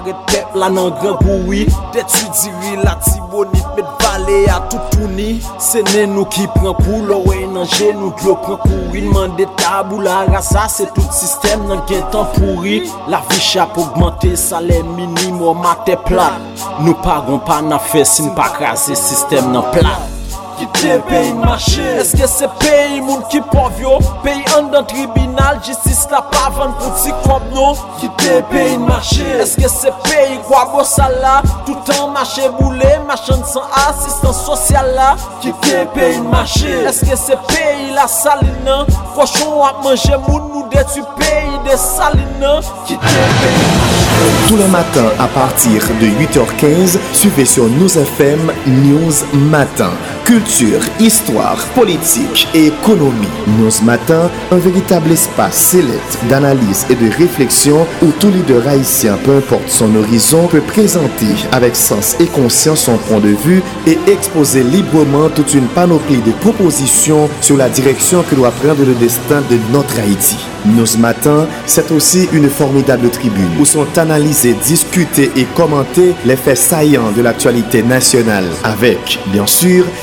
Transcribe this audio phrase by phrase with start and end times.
[0.00, 4.60] Pare pep non, la nan gran boui Det su diri la tibonit Met vale a
[4.60, 5.40] toutouni.
[5.58, 9.44] Se ne nou ki pran pou Lo wey nan genou glo pran koui Nman de
[9.60, 12.80] tabou la rasa Se tout sistem nan gen tan pouri
[13.12, 16.64] La vi chap augmente Salè minim ou matè plat.
[16.80, 20.19] Nou paron pa nan fesin Pa krasi sistem nan plat.
[20.60, 23.94] Kite peyi n'mache Eske se peyi moun ki pov yo?
[24.20, 27.70] Peyi an dan tribunal Jistis la pavan pou ti kob no.
[28.00, 31.38] Kite peyi n'mache Eske se peyi kwa go sala?
[31.64, 38.04] Toutan mache boule Machan san asistan sosyal la Kite peyi n'mache Eske se peyi la
[38.04, 38.82] salina
[39.16, 44.00] Koshon wap manje moun nou detu peyi de salina Kite peyi n'mache
[44.48, 49.92] Tous les matins à partir de 8h15, suivez sur News FM News Matin.
[50.24, 53.26] Culture, histoire, politique et économie.
[53.58, 59.36] News Matin, un véritable espace sélect d'analyse et de réflexion où tout leader haïtien, peu
[59.36, 64.62] importe son horizon, peut présenter avec sens et conscience son point de vue et exposer
[64.62, 69.58] librement toute une panoplie de propositions sur la direction que doit prendre le destin de
[69.72, 70.36] notre Haïti.
[70.66, 76.58] News Matin, c'est aussi une formidable tribune où sont analysés, discutés et commentés les faits
[76.58, 79.86] saillants de l'actualité nationale avec, bien sûr,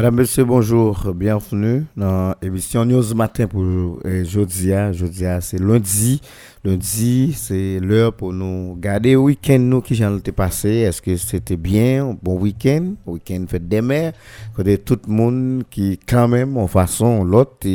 [0.00, 4.72] Madame, Monsieur, bonjour, bienvenue dans l'émission News Matin pour jeudi.
[4.92, 6.22] Jeudi, c'est lundi.
[6.64, 10.70] Lundi, c'est l'heure pour nous garder le week-end nous qui j'en été passé.
[10.70, 14.14] Est-ce que c'était bien, bon week-end, week-end fait des mers,
[14.56, 17.68] que tout le monde qui quand même en façon l'autre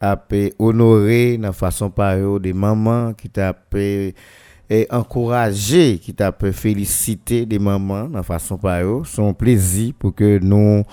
[0.00, 4.14] a pu honorer de façon par des mamans qui t'a pu
[4.70, 10.38] et encourager, qui t'a féliciter des mamans de façon par eux, son plaisir pour que
[10.38, 10.84] nous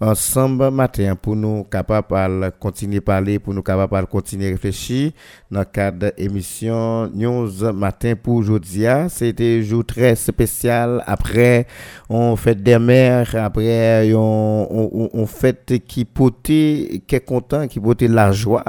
[0.00, 4.50] ensemble matin pour nous capables de continuer à parler, pour nous capables de continuer à
[4.50, 5.12] réfléchir
[5.50, 8.84] dans le cadre de l'émission News Matin pour aujourd'hui.
[9.08, 11.02] C'était un jour très spécial.
[11.06, 11.66] Après,
[12.08, 17.80] on fait des mères, après, on, on, on fait qui poté, qui est content, qui
[17.80, 18.64] poté la joie.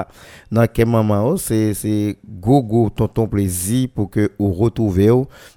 [0.50, 1.72] Dans quel moment, c'est,
[2.46, 5.08] c'est go tonton plaisir pour que vous retrouvez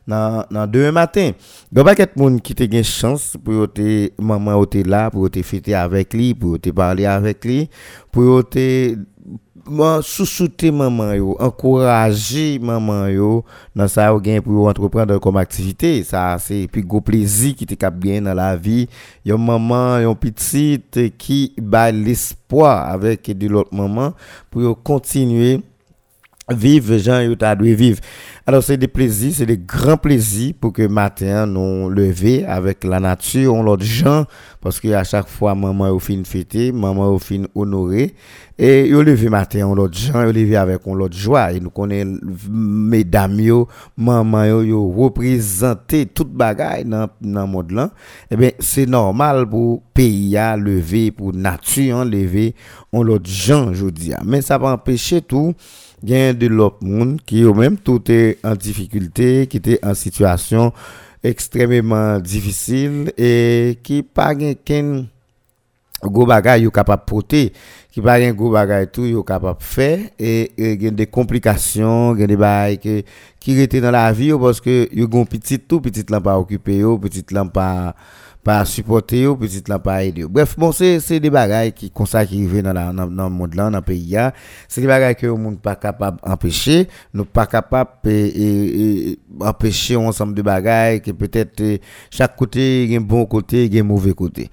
[0.07, 1.31] dans, dans demain matin.
[1.75, 5.41] A pas de monde qui te une chance pour que maman te là, pour te
[5.41, 7.69] fêter avec lui, pour te parler avec lui,
[8.11, 8.95] pour te
[10.01, 13.45] sous-souter maman yo, encourager maman yo
[13.75, 17.75] dans ça ou gain pour entreprendre comme activité, ça c'est puis gros plaisir qui te
[17.75, 18.87] cap bien dans la vie.
[19.25, 24.13] Yon maman, yon petite qui bat l'espoir avec de l'autre maman
[24.49, 25.61] pour continuer
[26.51, 27.99] vivre gens yo ta vivre.
[28.45, 32.99] Alors c'est des plaisirs, c'est des grands plaisirs pour que matin nous lever avec la
[32.99, 34.25] nature, on l'autre gens
[34.59, 38.15] parce que à chaque fois maman au fin fêter, maman au fin honorer
[38.57, 41.69] et yo lever matin on l'autre gens, yo lever avec on l'autre joie et nous
[41.69, 42.05] connaît
[42.49, 47.91] mesdames yo, maman yo yo représenter toute bagaille dans dans monde là.
[48.31, 52.55] Eh bien c'est normal pour pays à lever pour nature hein, lever
[52.91, 54.13] on l'autre gens je dis.
[54.25, 55.53] Mais ça va empêcher tout
[56.07, 60.73] a de l'autre monde qui eux même tout est en difficulté, qui est en situation
[61.23, 65.05] extrêmement difficile et qui pas qu'un
[66.01, 67.51] gros bagage yo capable porter
[67.91, 73.03] qui pas un gros bagage tout yo capable faire et il des complications des qui
[73.39, 76.77] qui étaient dans la vie parce que yo gon petit tout petit là pas occupé
[76.77, 77.95] yo petit là pas
[78.43, 82.05] pas supporter ou petite là pas aider bref bon c'est c'est des bagages qui comme
[82.05, 84.33] ça qui dans la dans, le monde là dans le pays là
[84.67, 90.33] c'est des bagages que le monde pas capable empêcher nous pas capable et, empêcher ensemble
[90.33, 93.81] de bagages que peut-être chaque côté il y a un bon côté il y a
[93.81, 94.49] un mauvais côté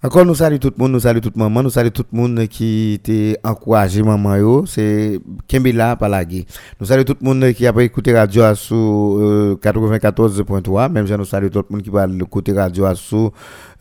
[0.00, 2.18] encore, nous saluons tout le monde, nous saluons tout le monde, nous saluons tout le
[2.18, 4.64] monde qui t'a encouragé, maman, yo.
[4.64, 5.18] C'est
[5.48, 6.46] Kembila Palagui.
[6.80, 10.92] Nous saluons tout le monde qui a écouté radio à sous 94.3.
[10.92, 13.32] Même si nous saluons tout le monde qui va écouter radio à sous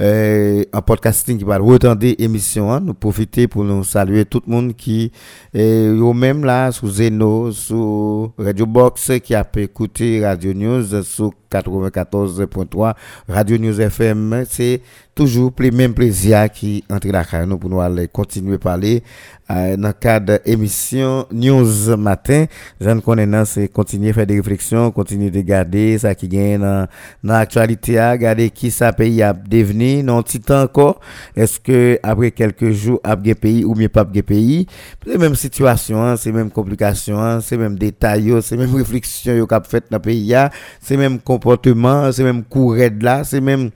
[0.02, 2.72] euh, en podcasting qui va retendre émission.
[2.72, 2.80] Hein.
[2.80, 5.12] Nous profiter pour nous saluer tout le monde qui
[5.54, 11.04] est yo même là, sous Zeno, sous Radio Box, qui a pu écouter Radio News,
[11.04, 12.94] sous 94.3,
[13.28, 14.44] Radio News FM.
[14.50, 14.82] C'est
[15.16, 19.04] toujours le même plaisir plaisir qui entre la carrière pour nous aller continuer à parler
[19.50, 22.46] euh, dans le cadre émission News Matin.
[22.82, 26.60] Je ne connais c'est continuer à faire des réflexions, continuer de garder ça qui gagne
[26.60, 26.88] dans,
[27.24, 31.00] l'actualité, garder qui ça pays a devenu, non petit encore.
[31.36, 34.68] Est-ce que après quelques jours, a pays ou mieux pas pays?
[35.06, 39.62] C'est même situation, hein, c'est même complication, hein, c'est même détails, c'est même réflexion qu'a
[39.62, 40.36] fait dans le pays,
[40.82, 43.72] c'est même comportement, c'est même courant là, c'est même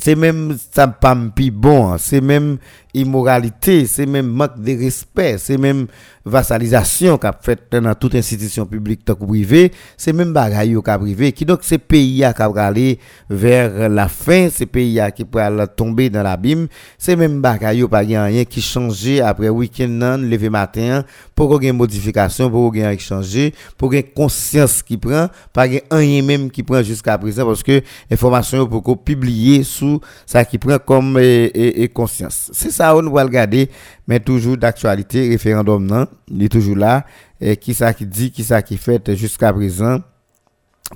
[0.00, 1.96] c'est même ça pas bon, hein.
[1.98, 2.56] c'est même
[2.94, 5.86] immoralité, c'est même manque de respect, c'est même
[6.24, 11.44] vassalisation qu'a fait dans toute institution publique tant privée, c'est même bagaille qu'a privé qui
[11.44, 12.98] donc c'est pays qui aller
[13.28, 16.68] vers la fin, c'est pays qui pourrait tomber dans l'abîme,
[16.98, 21.04] c'est même bagaille pas rien qui changer après week-end lever matin
[21.34, 26.22] pour ait une modification, pour y ait changer, pour ait conscience qui prend, pas rien
[26.22, 31.18] même qui prend jusqu'à présent parce que information pour publier sous ça qui prend comme
[31.18, 32.50] et, conscience.
[32.52, 33.70] C'est ça ça, on va regarder,
[34.08, 37.04] mais toujours d'actualité, référendum, non, il est toujours là.
[37.40, 40.00] Et qui ça qui dit, qui ça qui fait jusqu'à présent.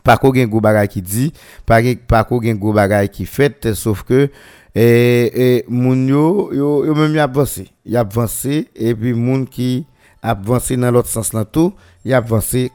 [0.02, 1.32] Pas qu'on gen bagay qui dit,
[1.64, 4.30] pas pas qu'on gen bagay qui fait, sauf que,
[4.74, 7.68] et moun yo, yo, yo même y avancé.
[7.86, 9.86] Y avancé, et puis moun qui
[10.22, 11.72] avancé dans l'autre sens là tout,
[12.04, 12.72] y avancé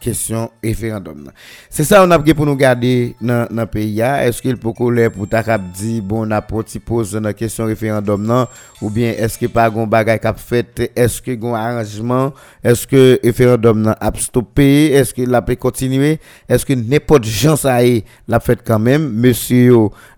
[0.00, 1.30] question référendum.
[1.70, 5.28] C'est ça on a pour nous garder dans le pays est-ce qu'il peut coller pour
[5.28, 8.46] ta cap dit bon n'a pas pose dans question référendum non
[8.82, 12.32] ou bien est-ce que pas gon bagay cap fait est-ce que gon arrangement?
[12.62, 16.18] Est-ce que référendum n'a a stoppé est-ce que la peut continuer
[16.48, 19.12] est-ce que n'importe gens ça est la fait quand même?
[19.12, 19.72] Monsieur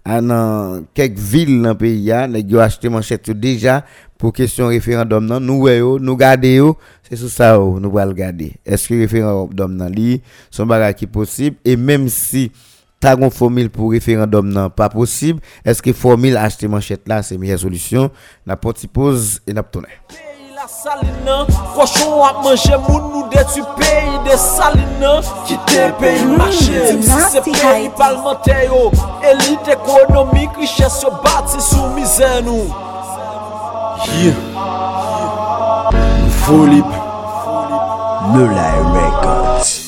[0.04, 2.28] dans quelques villes dans pays a
[2.60, 3.84] acheté manchette déjà
[4.18, 6.60] pour question référendum non nous nous garder
[7.08, 10.20] c'est sur ça nous allons regarder est-ce que référendum nan li
[10.50, 11.56] son bagage qui possible?
[11.64, 12.50] Et même si
[13.00, 17.38] ta une formule pour référendum non pas possible est-ce que formule acheter manchette là c'est
[17.38, 18.10] meilleure solution?
[18.44, 19.88] N'a pas pose et n'a tourner
[20.58, 23.62] la saline, cochon a mangé moun nous détruit.
[23.76, 27.00] Pays de saline qui te pays marché.
[27.00, 28.72] si c'est pays parlementaire
[29.22, 32.74] élite économique richesse bâti sous misère nous
[34.06, 34.34] Yeah.
[36.46, 36.86] Volip
[38.32, 39.87] Light Records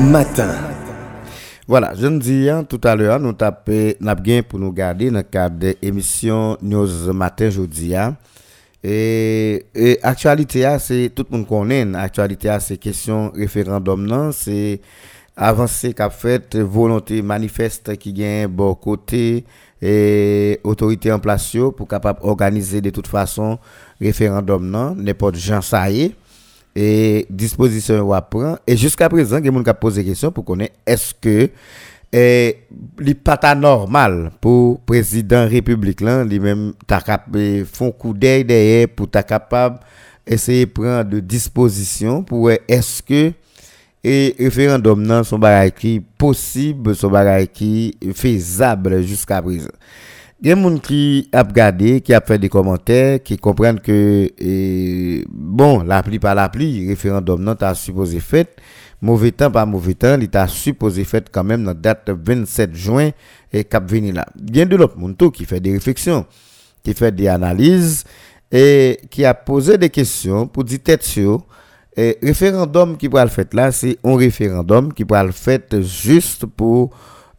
[0.00, 0.54] Matin.
[1.68, 3.92] Voilà, je me dis hein, tout à l'heure, nous tapons
[4.48, 7.94] pour nous garder dans le cadre de l'émission News Matin aujourd'hui.
[7.94, 8.16] Hein.
[8.82, 11.86] Et, et actualité, c'est tout le monde connaît.
[11.94, 14.32] Actualité, c'est question référendum?
[14.32, 14.80] C'est
[15.36, 19.44] avancé qu'a fait, volonté manifeste qui gagne bon côté
[19.80, 23.58] et autorité en place pour capable organiser de toute façon
[24.00, 24.94] référendum, non?
[24.94, 26.14] N'importe gens ça y
[26.74, 30.30] et disposition à prendre et jusqu'à présent il y a des gens qui posent des
[30.30, 31.50] pour connaître est-ce que
[32.12, 32.58] et
[32.98, 37.00] li pas normal pour président république là lui même ta
[37.72, 39.80] font coup d'œil derrière pour ta capable
[40.26, 43.32] essayer de prendre de dispositions pour est-ce que
[44.02, 49.68] et référendum non son bagage qui possible son bagage qui faisable jusqu'à présent
[50.42, 53.80] il y a des gens qui a regardé, qui a fait des commentaires, qui comprennent
[53.80, 54.30] que,
[55.28, 58.56] bon, l'appli par l'appli, référendum non, t'as supposé fait,
[59.02, 63.10] mauvais temps, pas mauvais temps, l'État supposé fait quand même dans date 27 juin
[63.52, 64.26] et cap venir là.
[64.48, 66.24] Il a de l'autre monde qui fait des réflexions,
[66.82, 68.04] qui fait des analyses
[68.50, 71.46] et qui a posé des questions pour dire tête sur
[71.96, 76.46] et référendum qui va le faire là, c'est un référendum qui va le faire juste
[76.46, 76.90] pour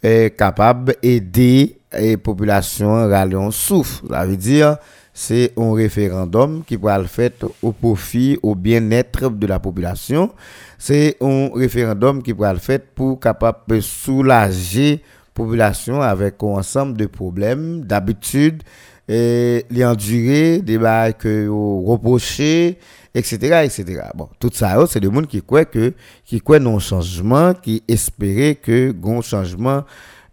[0.03, 4.05] être capable d'aider les populations à râler en souffle.
[4.09, 4.77] Ça veut dire
[5.13, 7.31] c'est un référendum qui va le faire
[7.61, 10.31] au profit, au bien-être de la population.
[10.77, 14.99] C'est un référendum qui va le faire pour capable soulager la
[15.33, 18.63] population avec un ensemble de problèmes, d'habitude,
[19.07, 20.77] et les endurer, des
[21.19, 22.77] que reprocher,
[23.13, 24.03] etc., etc.
[24.15, 25.93] Bon, tout ça, c'est des gens qui croient que,
[26.23, 29.83] qui croient non changement, qui espéraient que un changement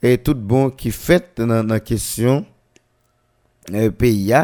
[0.02, 2.44] est tout bon qui fait dans la question
[3.74, 4.34] euh, pays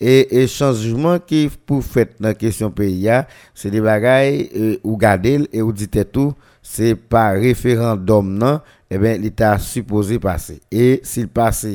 [0.00, 3.08] et, et changement qui pour faire dans la question pays
[3.54, 8.96] c'est des bagailles euh, ou garder et ou dites tout c'est par référendum non et
[8.96, 10.60] eh bien l'état supposé passer.
[10.70, 11.66] Et s'il passe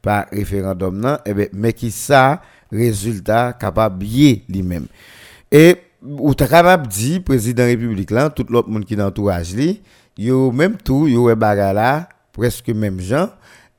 [0.00, 2.40] par référendum non et eh bien mais qui ça
[2.70, 4.86] résultat capable lui-même.
[5.50, 9.80] Et ou t'as capable dit président république là tout l'autre monde qui dans entourage li
[10.16, 13.30] yo même tout yo bagaille là presque même gens.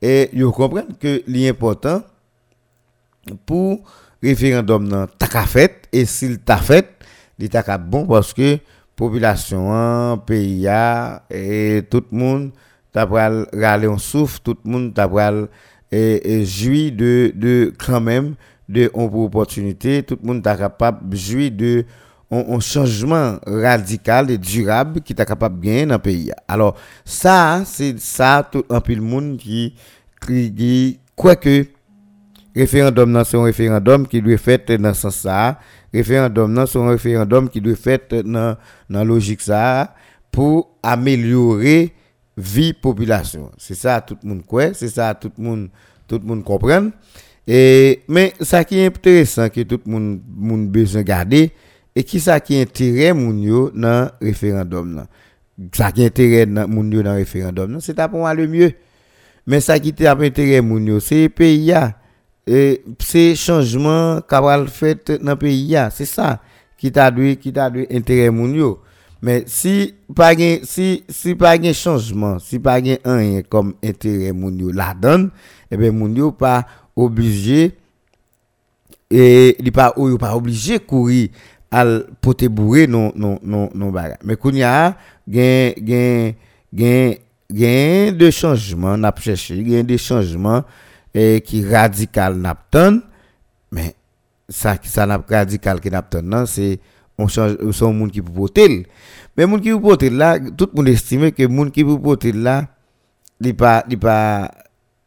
[0.02, 2.02] Et yo comprennent que l'important
[3.46, 3.82] pour
[4.22, 6.88] référendum nan ta fait et s'il t'a fait
[7.38, 8.58] il t'a bon parce que
[8.96, 10.66] population pays
[11.30, 12.50] et tout le monde
[12.92, 15.08] t'a râler en souffle tout le monde t'a
[15.92, 18.34] et, jouir de de quand même
[18.68, 21.84] de opportunité tout le monde t'a capable jouir de
[22.30, 26.30] un, changement radical et durable qui t'a capable de gagner dans le pays.
[26.46, 29.74] Alors, ça, c'est ça, tout un peu le monde qui,
[30.26, 31.66] qui, quoi que,
[32.54, 35.58] référendum c'est un référendum qui doit être fait dans ce sens ça
[35.92, 38.56] référendum c'est un référendum qui doit être fait dans
[38.88, 39.94] dans logique ça
[40.30, 41.92] pour améliorer
[42.36, 43.50] vie population.
[43.58, 45.68] C'est ça tout le monde quoi c'est ça tout le monde
[46.06, 46.90] tout le monde comprend.
[47.46, 51.52] Et mais ça qui est intéressant que tout le monde monde besoin garder
[52.00, 55.06] et qui ça qui intérêt moun yo dans référendum là?
[55.74, 58.72] Ça qui intérêt moun yo dans référendum c'est pour moi le mieux.
[59.46, 61.74] Mais ça qui intérêt moun yo c'est pays
[62.46, 66.40] et ces changements qu'a fait dans pays c'est ça
[66.78, 68.76] qui t'a dû qui t'a dû intérêt moun
[69.20, 74.94] mais si pas si si pas de changement si pas rien comme intérêt moun la
[74.94, 75.30] donne
[75.70, 76.64] eh ben moun pas
[76.96, 77.72] obligé
[79.10, 81.28] et il pas ou pas obligé courir
[81.70, 83.92] al pote bourrer non non non non
[84.24, 84.96] mais kounya
[85.28, 86.34] gen gen
[86.72, 87.16] gen
[87.48, 90.64] gen de changement n'a cherché gen des changements
[91.14, 93.02] et qui radical n'apton
[93.70, 93.94] mais
[94.48, 96.80] ça ça n'a radical qui n'apton non c'est
[97.16, 98.86] on change son monde qui porter
[99.36, 102.66] mais monde qui porter là tout le monde estime que monde qui porter là
[103.40, 104.50] il pas il pas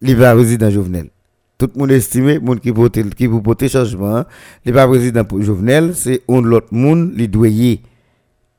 [0.01, 1.09] il pas résident Jovenel
[1.57, 4.23] tout le monde estime monde qui peut qui peut porter changement
[4.65, 7.81] il pas président Jovenel c'est un l'autre monde li doyer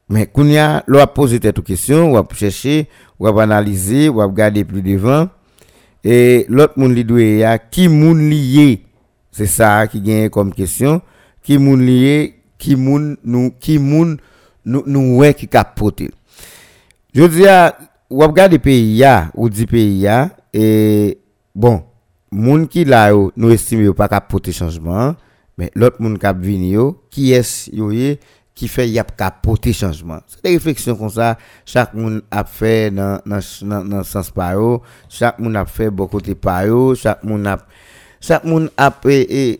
[0.08, 4.26] mais kounya l'on a posé cette question ou a chercher ou a analyser ou a
[4.26, 5.28] regarder plus devant.
[6.02, 8.84] Et l'autre monde doué ya qui moun lié?
[9.32, 11.00] C'est ça qui gagne comme question.
[11.42, 12.34] Qui moun lié?
[12.58, 14.18] Qui moun nous qui moun
[14.66, 16.02] nous nous ouais qui capote?
[17.14, 17.78] Je dis à
[18.10, 20.06] ou regarder pays ya ou dit pays
[20.52, 21.18] et
[21.54, 21.82] bon
[22.34, 25.14] moun qui là nous estime pas capoter changement
[25.56, 26.76] mais l'autre monde qui vini
[27.08, 27.92] qui est yo
[28.54, 29.06] qui fait y a
[29.72, 34.56] changement c'est des réflexions comme ça chaque monde a fait dans dans dans sens par
[35.08, 36.64] chaque monde a fait beaucoup de par
[36.96, 37.58] chaque monde a
[38.20, 38.92] chaque monde a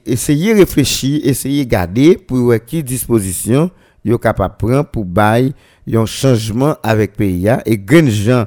[0.07, 3.71] essayé réfléchir garder pour qui disposition
[4.05, 5.55] yo capable prendre pour bail
[5.93, 8.47] un changement avec pays et grand gens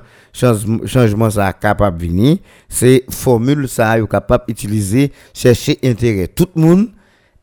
[0.85, 2.37] changement ça capable venir
[2.69, 6.89] c'est formule ça yo capable utiliser chercher intérêt tout le monde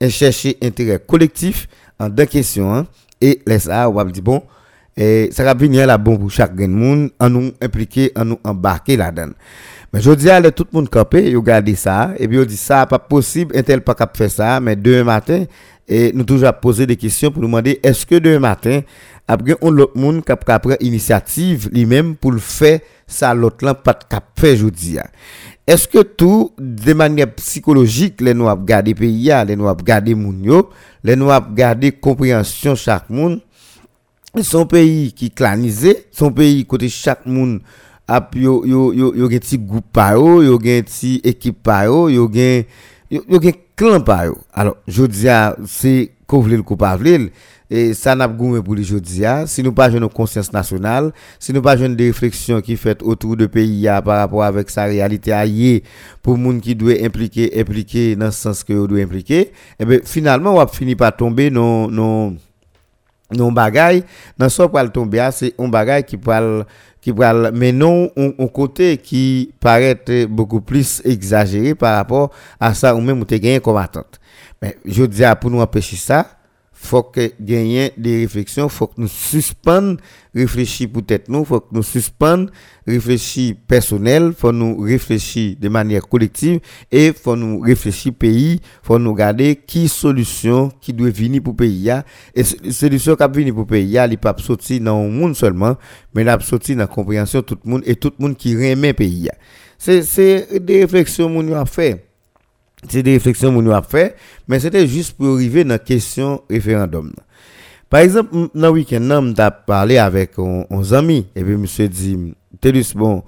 [0.00, 1.68] et chercher intérêt collectif
[1.98, 2.86] en deux questions hein.
[3.20, 4.42] et les ça on va bon
[4.96, 8.96] et ça va venir là bon pour chaque monde en nous impliquer en nous embarquer
[8.96, 9.32] là-dedans
[9.92, 12.56] mais je dis à tout le monde campé yo garder ça et puis on dit
[12.56, 15.44] ça pas possible un tel pas cap faire ça mais demain matin
[15.86, 18.80] et nous toujours poser des questions pour nous demander est-ce que demain matin
[19.28, 23.94] après on l'autre monde cap prendre initiative lui-même pour le faire ça l'autre là pas
[23.94, 24.98] cap faire aujourd'hui
[25.66, 30.62] est-ce que tout, de manière psychologique, les nous gardé pays, les nous gardé moun
[31.02, 33.40] les nous gardé compréhension chaque monde,
[34.42, 37.60] son pays qui clanisé, son pays côté chaque monde
[38.06, 41.86] a yo yo yo yo gen ti groupe pa yo, yo gen ti équipe pa
[41.86, 42.66] yo, yo gen
[43.10, 44.38] yo, gen clan pa yo.
[44.52, 45.28] Alors, je dis
[45.66, 46.96] c'est qu'on le coup pas
[47.70, 51.62] et ça n'a pas pour les aujourd'hui si nous pas une conscience nationale si nous
[51.62, 55.80] pas une des réflexions qui fait autour de pays par rapport avec sa réalité ailleurs
[56.22, 60.56] pour monde qui doit impliquer impliquer dans le sens impliquer et eh bien finalement on
[60.56, 62.36] va finir par tomber non non
[63.32, 64.04] non bagaille
[64.36, 66.66] dans ce pour tomber c'est un bagaille qui parle
[67.00, 72.94] qui parle mais non un côté qui paraît beaucoup plus exagéré par rapport à ça
[72.94, 74.20] ou même tu gagné comme attente.
[74.62, 76.26] Mais je dis pour nous empêcher ça
[76.84, 79.96] faut que gagner des réflexions, faut que nous suspendions
[80.34, 82.50] réfléchir pour tête nous, faut que nous suspendions
[82.86, 86.60] réfléchir personnel, faut nous réfléchir de manière collective
[86.92, 91.90] et faut nous réfléchir pays, faut nous regarder qui solution qui doit venir pour pays
[92.34, 95.76] et solution qui venir pour pays il pas sortir dans le monde seulement,
[96.14, 98.92] mais il sortir dans la compréhension tout le monde et tout le monde qui remet
[98.92, 99.28] pays
[99.78, 102.13] C'est c'est des réflexions que nous avons fait
[102.88, 104.16] c'est des réflexions que nous avons fait,
[104.48, 107.12] mais c'était juste pour arriver dans la question référendum.
[107.88, 112.94] Par exemple, dans le week-end, j'ai parlé avec un, ami, et puis monsieur dit, Télus,
[112.94, 113.22] bon,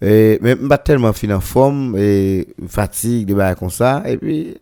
[0.00, 4.56] mais pas tellement fin en forme, et fatigue, des comme ça, et puis,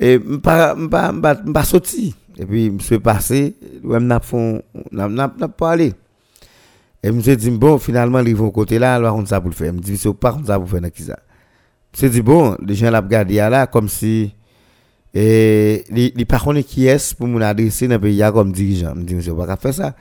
[0.00, 2.14] et pas, pas, pas, sorti.
[2.36, 5.92] Et puis, monsieur passé, ouais, n'a pas parlé.
[7.02, 9.68] Et monsieur dit, bon, finalement, ils vont côté là, alors on ça pour le faire.
[9.68, 10.88] Je me dit, c'est pas ça pour faire dans
[11.94, 12.56] c'est dit bon.
[12.60, 14.34] Les gens l'ont regardé là comme si
[15.14, 18.94] et les les pas qui est pour mon adresser dans pays comme dirigeant.
[18.94, 19.96] Me dit monsieur pas faire ça.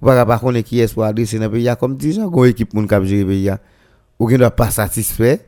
[0.00, 2.30] Pas pas connaître qui est pour adresser dans pays comme dirigeant.
[2.32, 3.50] Une équipe moun cap gérer pays
[4.18, 5.44] ou qui doit pas satisfait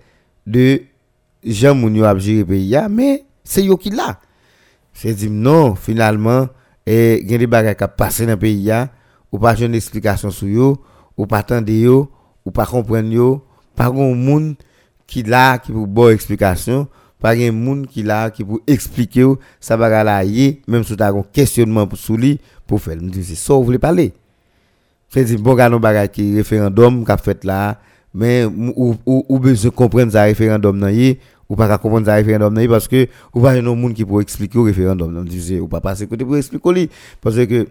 [0.47, 0.83] de
[1.43, 4.21] gens moun yo gérer pays mais c'est yo qui là
[4.93, 6.49] c'est dit non finalement
[6.85, 8.71] et y a des bagages qui passé dans pays
[9.33, 10.83] ou pas une explication sur yo.
[11.17, 12.11] Ou pas attendre yo.
[12.45, 13.47] Ou pas comprendre yo.
[13.77, 14.57] Pas un monde
[15.07, 16.89] qui là qui pour bonne explication.
[17.21, 19.25] Pas un monde qui là qui pour expliquer
[19.61, 20.23] ça va là
[20.69, 22.19] même si tu as un questionnement pour sous
[22.67, 22.97] pour faire.
[22.97, 24.13] Me dire c'est ça vous voulez parler.
[25.09, 27.81] C'est dit bon gars non bagage qui référendum qu'a fait là
[28.13, 31.15] mais ou ou, ou besoin comprendre ça référendum nan
[31.49, 34.59] ou pas comprendre ça référendum nan parce que ou pas un monde qui pour expliquer
[34.59, 37.67] au référendum nan disait ou pas passer côté pour expliquer parce que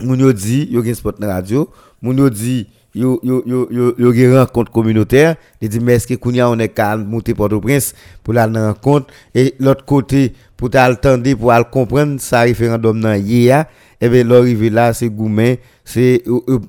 [0.00, 1.68] moun yo dit yo gen spot na radio
[2.02, 6.06] moun yo dit yo yo yo yo yo gen rencontre communautaire il dit mais est-ce
[6.06, 9.08] que kounya on est calme monter Port-au-Prince pour la rencontre?
[9.34, 13.66] Et l'autre côté pour t'attendre pour aller comprendre ça référendum nan hier
[14.00, 16.22] et bien l'arrivée là c'est goumen c'est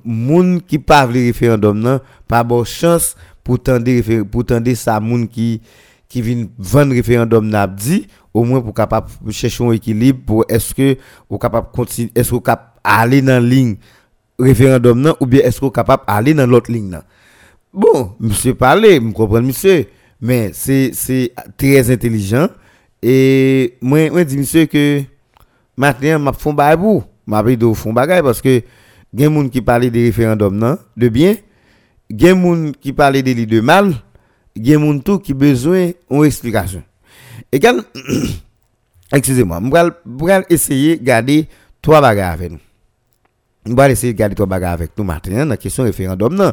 [0.04, 5.62] moun qui parle référendum nan pas bonne chance pour tendre pour tendre ça moun qui
[6.08, 10.74] qui vient vendre référendum n'a dit au moins pour capable chercher un équilibre pour est-ce
[10.74, 10.96] que
[11.40, 13.76] capable continuer est-ce que capable aller dans ligne
[14.42, 16.98] référendum ou bien est-ce qu'on est capable d'aller dans l'autre ligne
[17.72, 19.86] Bon, monsieur parler, je comprends monsieur,
[20.20, 20.92] mais c'est
[21.56, 22.48] très intelligent.
[23.02, 25.02] Et moi moi dis monsieur que
[25.76, 28.60] maintenant m'a font bail pour m'a de fond bagaille parce que
[29.12, 31.34] il y a des gens qui parlent des référendums de bien,
[32.08, 33.94] il y a des gens qui parlent des de mal,
[34.54, 36.82] il y a des gens qui besoin d'une explication.
[37.50, 37.76] Et quand
[39.12, 41.48] excusez-moi, je vais essayer de garder
[41.82, 42.58] trois bagages avec nous.
[43.70, 46.52] On va essayer de garder trois bagages avec nous maintenant dans la question référendum.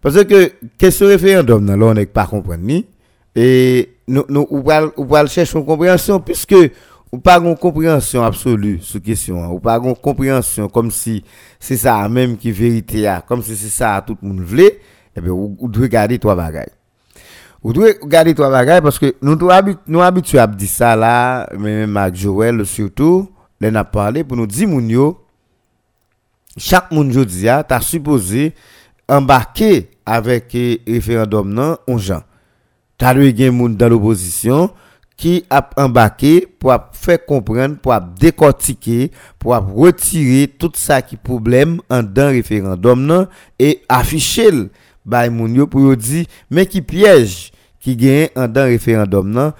[0.00, 2.82] Parce que question référendum, là, on n'est pas comprendre.
[3.34, 6.54] Et nous, nous, on va chercher une compréhension puisque
[7.12, 11.24] ou pas une compréhension absolue sur question, ou pas une compréhension comme si
[11.58, 14.78] c'est ça même qui vérité, comme si c'est ça tout le monde voulait,
[15.16, 16.68] eh bien, devez garder trois bagages.
[17.62, 19.36] Vous devez garder trois bagages parce que nous
[19.86, 23.28] nous habitués à dire ça là, même avec Joël surtout,
[23.60, 24.68] les a parlé pour nous dire
[26.56, 28.54] chaque monde jodi a supposé
[29.08, 32.22] embarquer avec référendum non on gens.
[32.98, 34.70] T'as eu gen monde dans l'opposition
[35.16, 42.02] qui a embarqué pour faire comprendre pour décortiquer pour retirer tout ça qui problème en
[42.02, 43.26] dans référendum non
[43.58, 44.50] et afficher
[45.04, 49.52] bay moun yo pour dire mais qui piège qui gagne en dans référendum non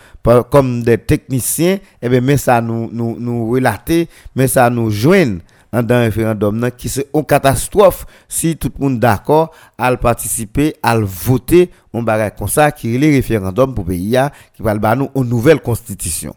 [0.51, 4.91] comme des techniciens et eh bien mais ça nous nous nous relater mais ça nous
[4.91, 5.41] joindre
[5.73, 8.07] dans un référendum qui c'est une catastrophe.
[8.29, 13.75] Si tout le monde d'accord à participer à voter comme ça qui est le référendum
[13.75, 14.17] pour pays
[14.55, 16.35] qui va nous une nouvelle constitution.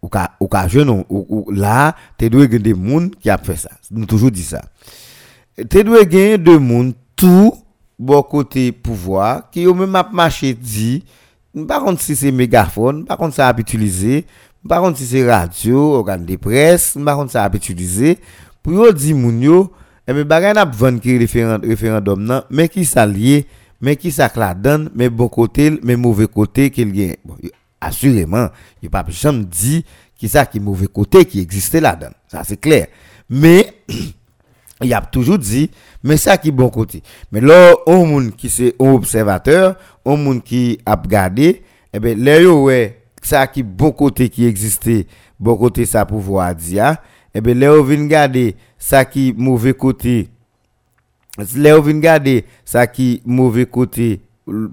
[0.00, 3.70] Ou ka ou là tu dois des monde qui a fait ça.
[3.90, 4.62] Nous toujours dit ça.
[5.68, 7.52] Tu dois gagner de monde tout
[8.30, 11.04] côté pouvoir qui au même marché dit
[11.66, 13.52] par contre si c'est mégaphone par contre ça
[14.66, 18.18] par contre, si c'est radio, organe de presse, par contre, ça a utilisé
[18.62, 19.72] pour yo di moun yo,
[20.06, 23.46] et bien, bagay n'a vendre qui référendum nan, mais qui s'allié,
[23.80, 27.16] mais qui ça la donne, mais bon côté, mais mauvais côté qu'il gagne.
[27.24, 27.36] Bon,
[27.80, 28.48] assurément,
[28.82, 29.84] il pas jamais dit
[30.16, 32.12] qui ça qui mauvais côté qui existait là-dedans.
[32.26, 32.88] Ça c'est clair.
[33.30, 33.72] Mais
[34.82, 35.70] il a toujours dit
[36.02, 37.02] mais ça qui bon côté.
[37.30, 42.42] Mais là on monde qui c'est observateur, on monde qui a regardé eh ben là
[42.52, 42.97] ouais
[43.28, 45.06] ça qui bon côté qui existait,
[45.38, 46.96] bon côté ça pouvoir dire
[47.34, 50.30] eh ben là on vient regarder ça qui mauvais côté.
[51.56, 54.22] Là on vient regarder ça qui mauvais côté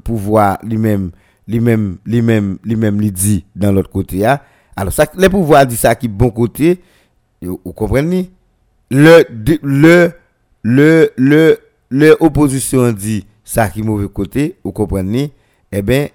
[0.03, 1.11] pouvoir lui-même
[1.47, 4.39] lui-même lui-même lui-même lui dit dans l'autre côté hein.
[4.75, 6.81] alors ça les pouvoirs dit ça qui bon côté
[7.41, 8.31] vous comprenez?
[8.89, 9.25] Le
[9.61, 10.11] le
[10.63, 15.33] le le le opposition dit ça qui mauvais côté vous comprenez?
[15.71, 16.07] Eh ben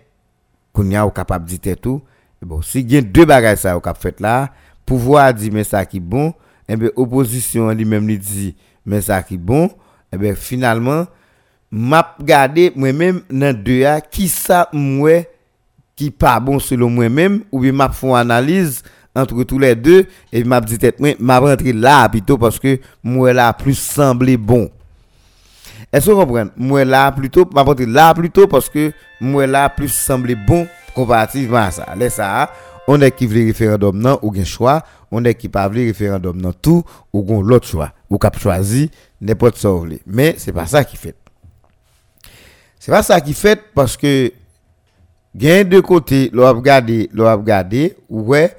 [0.73, 2.01] qu'on a capable de dire tout
[2.41, 4.49] Bon, si gen dwe bagay sa yo kap fet la,
[4.89, 6.31] pouvoi a di men sa ki bon,
[6.65, 8.47] ebe oposisyon li men li di
[8.89, 9.69] men sa ki bon,
[10.09, 11.05] ebe finalman,
[11.69, 15.29] map gade mwen men nan dwe a ki sa mwen
[16.01, 18.81] ki pa bon selon mwen men, ou bi map fon analize
[19.13, 23.37] entre tous les deux, et map di tet mwen, map rentre la apito, paske mwen
[23.37, 24.71] la plus semble bon.
[25.93, 26.51] Est-ce que vous comprenez?
[26.57, 31.59] Moi là plutôt, ma partie là plutôt parce que moi là plus semblait bon comparativement
[31.59, 32.51] à ça laisse ça
[32.87, 36.41] on est qui veut référendum non ou un choix on est qui pas veut référendum
[36.41, 39.69] non tout ou l'autre choix ou cap choisi n'importe ça
[40.07, 41.15] mais c'est pas ça qui fait.
[42.81, 44.33] C'est pas ça qui fait parce que
[45.37, 47.37] gain de côté, l'on a regardé, l'on a
[48.09, 48.57] ouais,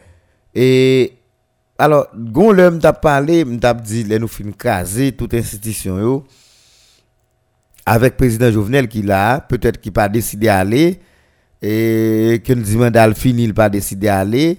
[0.54, 1.13] et
[1.80, 6.24] alors, gon l'homme t'a parlé, m't'a dit, les nous fin craser toute institution yo,
[7.84, 11.00] avec président Jovenel qui là, peut-être qu'il pas décidé d'aller,
[11.62, 14.58] et que nous disons fini, il pas décidé d'aller,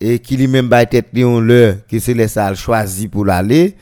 [0.00, 3.76] et qui lui-même va tête lion l'heure, que c'est les salles choisi pour l'aller,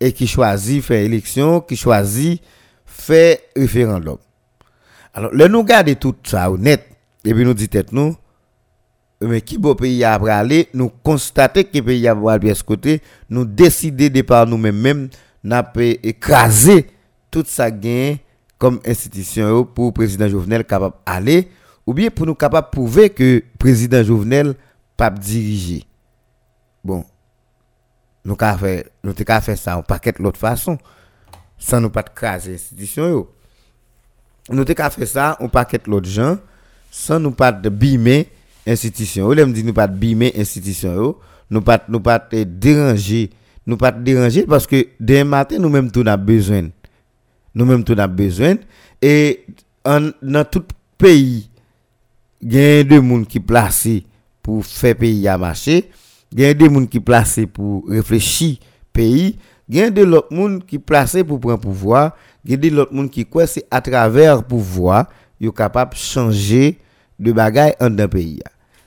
[0.00, 2.42] et qui choisit faire élection, qui choisit
[2.86, 4.18] faire référendum.
[5.14, 6.84] Alors, le nous garder tout ça honnête,
[7.24, 8.16] et puis nous dit tête nous,
[9.20, 13.44] mais qui beau pays a aller, nous constater que pays a aller ce côté, nous
[13.44, 15.08] décider de par nous-mêmes, même,
[15.42, 16.86] n'a écraser
[17.30, 18.16] tout ça gain
[18.58, 21.48] comme institution pour le président Jovenel capable aller,
[21.88, 24.54] ou bien pour nous capable prouver que le président Jovenel
[24.94, 25.84] pas diriger.
[26.84, 27.02] Bon,
[28.26, 30.76] nous avons nous fait ça en paquet de l'autre façon,
[31.56, 33.26] sans nous pas craser l'institution
[34.50, 36.36] nous avons fait ça, on paquet l'autre gens,
[36.90, 38.28] sans nous pas de bimer
[38.66, 39.26] institution.
[39.26, 41.16] Ou l'aime dit nous pas de bimer institution,
[41.48, 43.30] nous pas nous pas déranger,
[43.66, 46.68] nous pas déranger parce que demain matin nous même tout a besoin.
[47.54, 48.56] Nous même tout a besoin.
[49.00, 49.46] Et
[49.86, 50.64] dans tout
[50.98, 51.48] pays
[52.40, 54.04] il y a des gens qui placés
[54.42, 58.56] pour faire pays à a des gens qui placés pour réfléchir
[58.92, 62.12] pays, il y a des gens qui placés pour prendre pouvoir
[62.48, 65.08] y a l'autre monde qui croit c'est à travers pouvoir
[65.40, 66.78] yo capable changer
[67.18, 68.40] de bagaille en un pays.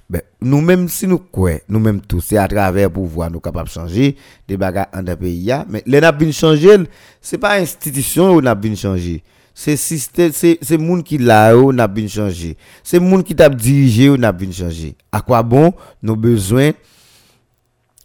[0.10, 3.70] Ben, nous même si nous croyons, nous même tous c'est à travers pouvoir nous capable
[3.70, 4.16] changer
[4.48, 5.84] des bagailles en un pays mais
[6.32, 6.78] changer,
[7.22, 9.24] c'est pas institution où n'a bien changer.
[9.54, 10.32] C'est système
[10.80, 12.58] monde qui là où n'a bien changer.
[12.84, 14.96] C'est monde qui t'a dirigé où n'a bien changer.
[15.12, 15.74] À quoi bon?
[16.02, 16.72] Nous besoin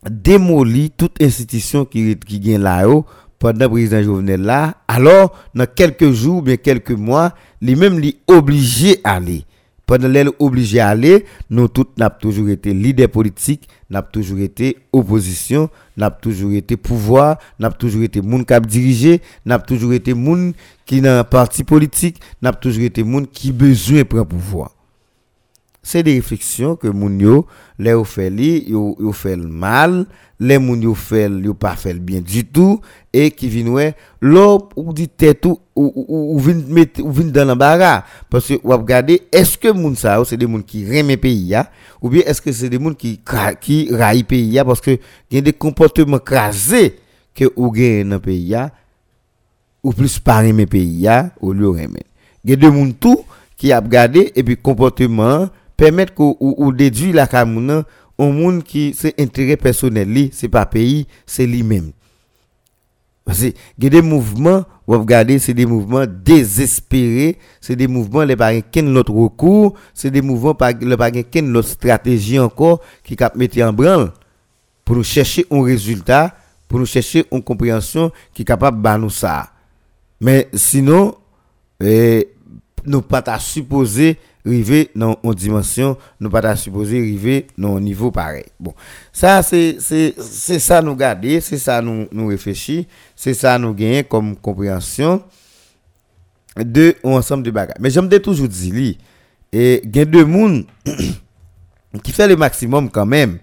[0.09, 3.05] démolir toute institution qui qui gagne là-haut
[3.39, 9.01] pendant le président Jovenel là, alors, dans quelques jours, bien quelques mois, lui-même, lui obligé
[9.05, 9.45] à aller.
[9.87, 14.79] Pendant l'aile obligé à aller, nous tous n'a toujours été leader politique, n'a toujours été
[14.93, 20.55] opposition, n'a toujours été pouvoir, n'a toujours été moun qui dirigé, n'a toujours été moun
[20.87, 24.76] qui dans parti politique, n'a toujours été moun qui besoin prendre pouvoir
[25.87, 27.47] c'est des réflexions que moun yo
[27.79, 30.07] les yo fait li yo, yo fait le mal
[30.41, 32.81] les moun yo fait yo pas fait bien du tout
[33.13, 38.03] et qui viennent ouais l'eau ou dit tête ou ou ou mettre ou dans l'embarras.
[38.29, 41.71] Parce que ou regarder est-ce que moun ça c'est des moun qui aiment pays ya?
[42.03, 43.21] Ou bien est-ce que c'est des moun qui
[43.61, 44.65] qui raillent pays ya?
[44.65, 44.99] Parce que
[45.31, 46.97] y a des comportements crasés
[47.33, 48.73] que ou gagne dans pays ya
[49.85, 52.03] ou plus pas aimer pays ya ou lieu aimer
[52.45, 53.21] il y a des moun tout
[53.57, 57.85] qui a regardé et puis comportement permettre ou, ou déduire la camouna
[58.19, 61.93] au monde qui c'est intérêt personnel li c'est pas pays c'est lui-même.
[63.25, 63.41] Parce
[63.81, 69.13] que des mouvements vous regardez c'est des mouvements désespérés c'est des mouvements les pas autre
[69.13, 74.13] recours c'est des mouvements pas le pas autre stratégie encore qui cap mettre en branle
[74.85, 76.35] pour nous chercher un résultat
[76.69, 79.51] pour nous chercher une compréhension qui est capable de nous ça.
[80.21, 81.15] Mais sinon
[81.81, 82.29] eh,
[82.85, 88.47] nous pas supposer river dans une dimension, nous pas supposé arriver dans un niveau pareil.
[88.59, 88.75] Bon,
[89.13, 94.05] ça c'est c'est ça nous garder, c'est ça nous nous réfléchir, c'est ça nous gagner
[94.05, 95.23] comme compréhension
[96.57, 97.77] de ensemble de bagages.
[97.81, 98.95] Mais j'aime toujours dire
[99.53, 100.65] et gain deux monde
[102.03, 103.39] qui fait le maximum quand même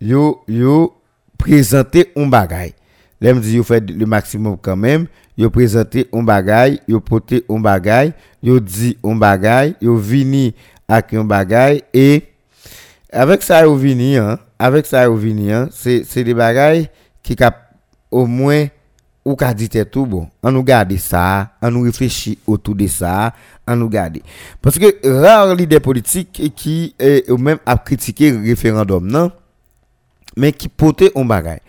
[0.00, 0.94] yo yo
[1.38, 2.74] présenter un bagay.
[3.20, 5.06] Là me dit yo fait le maximum quand même,
[5.40, 10.54] yo présenter un bagay, yo porter un bagay, yo dit un bagay, yo vini
[10.86, 12.24] avec un bagay et
[13.10, 14.18] avec ça yo vini
[14.58, 16.90] avec ça yo vini hein, c'est des bagay
[17.22, 17.74] qui cap
[18.10, 18.66] au moins
[19.24, 20.28] ou dit tout bon.
[20.42, 23.32] On nous garde ça, on nous réfléchit autour de ça,
[23.66, 24.18] on nous garde.
[24.60, 26.94] Parce que rare leader politique qui
[27.28, 29.32] ou même a critiqué le référendum non
[30.36, 31.60] mais qui portait un bagay.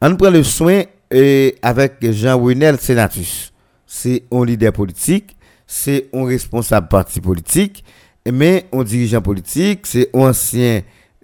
[0.00, 3.52] On prend le soin euh, avec Jean-Renel Senatus.
[3.86, 7.84] C'est un leader politique, c'est un responsable parti politique,
[8.30, 10.82] mais un dirigeant politique, c'est un ancien,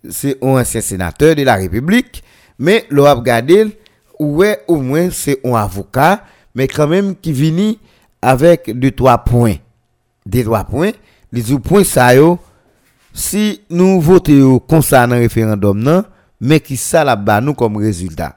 [0.09, 2.22] c'est un ancien sénateur de la République,
[2.59, 3.66] mais a regardé,
[4.18, 7.75] ouais, au moins c'est un avocat, mais quand même qui vient
[8.22, 9.57] avec deux, trois points.
[10.25, 10.90] Des trois points,
[11.31, 12.38] les deux points, ça yo,
[13.12, 16.05] si nous votons dans le référendum, non,
[16.40, 18.37] mais qui ça là-bas nous comme résultat.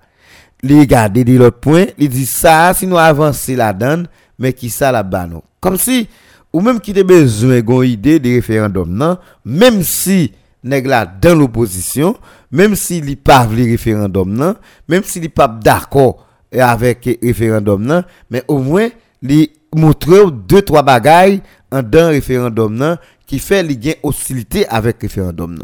[0.65, 4.05] li gade de l'ot point, li di sa, si nou avanse la dan,
[4.39, 5.43] men ki sa la ban nou.
[5.63, 6.05] Kom si,
[6.53, 10.29] ou menm ki te bezwen gon ide de referandom nan, menm si
[10.65, 12.17] neg la dan l'oposisyon,
[12.51, 14.57] menm si li pav li referandom nan,
[14.89, 16.11] menm si li pav dako
[16.51, 18.91] e avek referandom nan, men ou mwen
[19.23, 19.45] li
[19.75, 22.97] moutre ou 2-3 bagay an dan referandom nan
[23.29, 25.63] qui fait les hostilité avec référendum.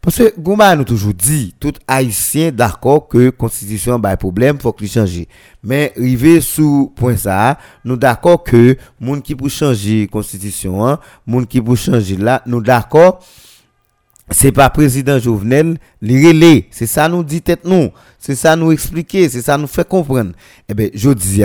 [0.00, 4.72] Parce que Gouma nous toujours dit, tout haïtien d'accord que constitution a un problème, faut
[4.72, 5.26] qu'il change.
[5.64, 11.48] Mais rivé sous point ça, nous d'accord que monde qui pour changer constitution, hein, monde
[11.48, 13.18] qui pour changer là, nous d'accord
[14.32, 18.70] c'est pas président Jovenel, les relais, c'est ça nous dit tête nous, c'est ça nous
[18.70, 20.30] expliquer, c'est ça nous fait comprendre.
[20.68, 21.42] Eh ben je dis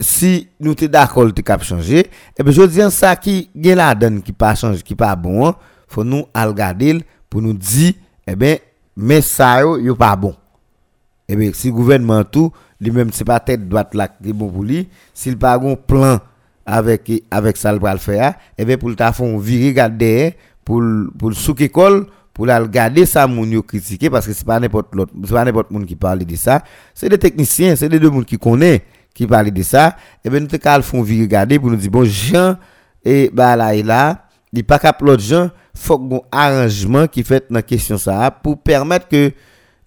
[0.00, 2.06] si nous sommes d'accord de cap changer,
[2.38, 5.54] eh ben je dis ça qui gagne la donne qui pas changer, qui pas bon,
[5.86, 7.92] faut nous regarder pour nous dire,
[8.26, 8.56] eh bien,
[8.96, 10.34] mais ça, yo, pas bon.
[11.28, 12.50] Eh bien, si le gouvernement tout,
[12.80, 16.18] lui-même, c'est pas tête droite là qui est bon pour lui, s'il pas un plan
[16.64, 20.82] avec, avec ça, le faire, eh bien, pour le faire virer garder, pour,
[21.18, 24.94] pour le sous-école, pour la regarder ça, moun yo critiquer, parce que c'est pas n'importe
[24.94, 26.62] l'autre, c'est pas n'importe monde qui parle de ça,
[26.94, 28.82] c'est des techniciens, c'est des deux monde qui connaissent,
[29.18, 32.04] qui parlent de ça, eh bien, nous te font virer garder pour nous dire, bon,
[32.04, 32.56] Jean,
[33.04, 37.44] et bah là, et là, il pas cap l'autre Jean, faut un arrangement qui fait
[37.50, 39.32] dans question ça pour permettre que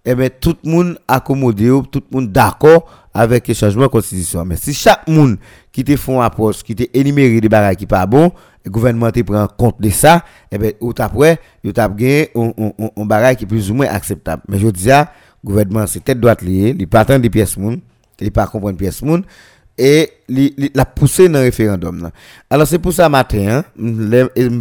[0.03, 4.43] eh ben, tout le monde accommodé, tout le monde d'accord avec le changement de constitution.
[4.43, 5.37] Mais si chaque monde
[5.71, 8.33] qui te font approche, qui te énuméré des bagages qui pas bon,
[8.65, 13.47] le gouvernement te prend compte de ça, eh ben, ou gagné un, bagage qui est
[13.47, 14.43] plus ou moins acceptable.
[14.49, 15.05] Mais je dis, le
[15.45, 17.79] gouvernement, c'est tête droite liée, il attendre des pièces monde,
[18.21, 19.23] il pas comprendre pièces monde,
[19.77, 20.11] et
[20.75, 22.11] la pousser dans le référendum.
[22.49, 24.59] Alors c'est pour ça matin, je me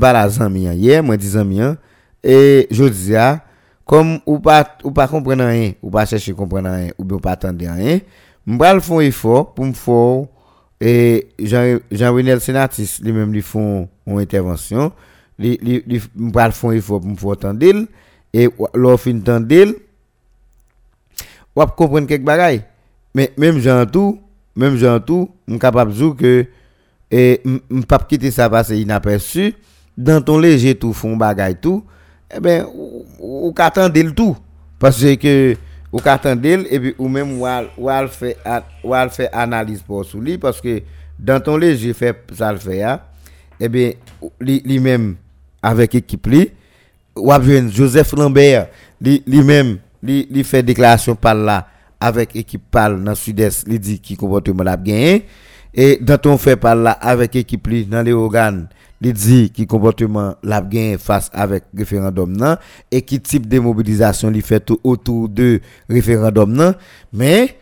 [0.73, 1.77] hier, moi dis hein,
[2.23, 3.15] et je dis,
[3.85, 4.93] comme ou pas ou
[5.45, 7.05] rien, ou pas chercher comprendre rien, ou
[8.47, 10.27] vais faire un effort pour me faire
[10.81, 14.93] et Jean-Renel Sénatis lui-même lui font une intervention,
[15.39, 17.87] vais faire un effort pour me entendre
[18.33, 19.75] et entendre
[21.55, 22.63] ou comprendre quelques bagailles.
[23.15, 24.21] Mais même Jean tout
[24.57, 26.47] même Jean tout, je suis capable de dire que
[27.11, 29.55] et ne pas quitter ça qu'il inaperçu
[29.99, 31.83] dans ton léger tout fond bagaille tout
[32.33, 32.65] eh ben
[33.19, 34.37] ou qu'attendez le tout
[34.79, 35.57] parce que
[35.93, 37.47] ou qu'attendez et puis ou même ou
[38.09, 38.37] fait
[39.11, 40.83] fait analyse pour sous parce que
[41.19, 43.01] dans ton léger fait ça le fait hein.
[43.59, 43.91] eh bien
[44.41, 45.17] lui même
[45.61, 46.49] avec équipe lui
[47.17, 47.33] ou
[47.73, 48.69] Joseph Lambert
[49.01, 51.67] lui même lui fait déclaration par là
[52.01, 54.79] avec équipe PAL dans le sud-est, il qui comportement l'a.
[55.73, 58.69] Et dans ton fait par là avec équipe li dans les organes,
[59.03, 60.63] il qui comportement l'a
[60.99, 62.59] face avec référendum nan
[62.91, 66.75] et qui type de mobilisation il fait autour de référendum nan.
[67.13, 67.57] Mais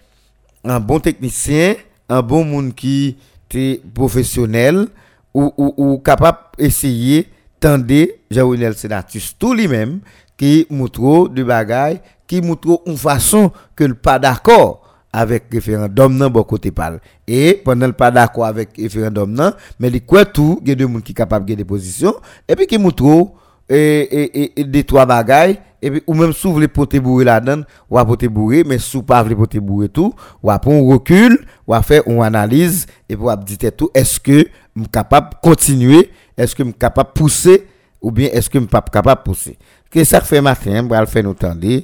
[0.64, 1.74] un bon technicien,
[2.08, 3.16] un bon monde qui
[3.54, 4.86] est professionnel
[5.34, 7.28] ou, ou, ou capable d'essayer
[7.60, 10.00] tendre Jean-Renel Senatus tout lui-même
[10.36, 16.28] qui montre de bagaille qui montre une façon que le pas d'accord avec référendum non
[16.28, 20.60] bon côté parle et pendant le pas d'accord avec référendum non mais il quoi tout
[20.62, 22.14] il y a des gens qui capable de des positions
[22.46, 23.32] et puis qui montre
[23.70, 27.98] et, et, des trois bagailles et puis ou même s'ouvre les potes bourrés là-dedans ou
[27.98, 30.12] à pote bourré mais sous pas les potes bourré tout
[30.42, 34.44] ou à prendre recul ou à faire une analyse et pour dire tout est-ce que
[34.76, 37.66] je suis capable de continuer est-ce que je suis capable de pousser
[38.00, 39.58] ou bien est-ce que je suis pas capable de pousser.
[39.90, 41.80] Que ça fait matin on va le faire nous tendre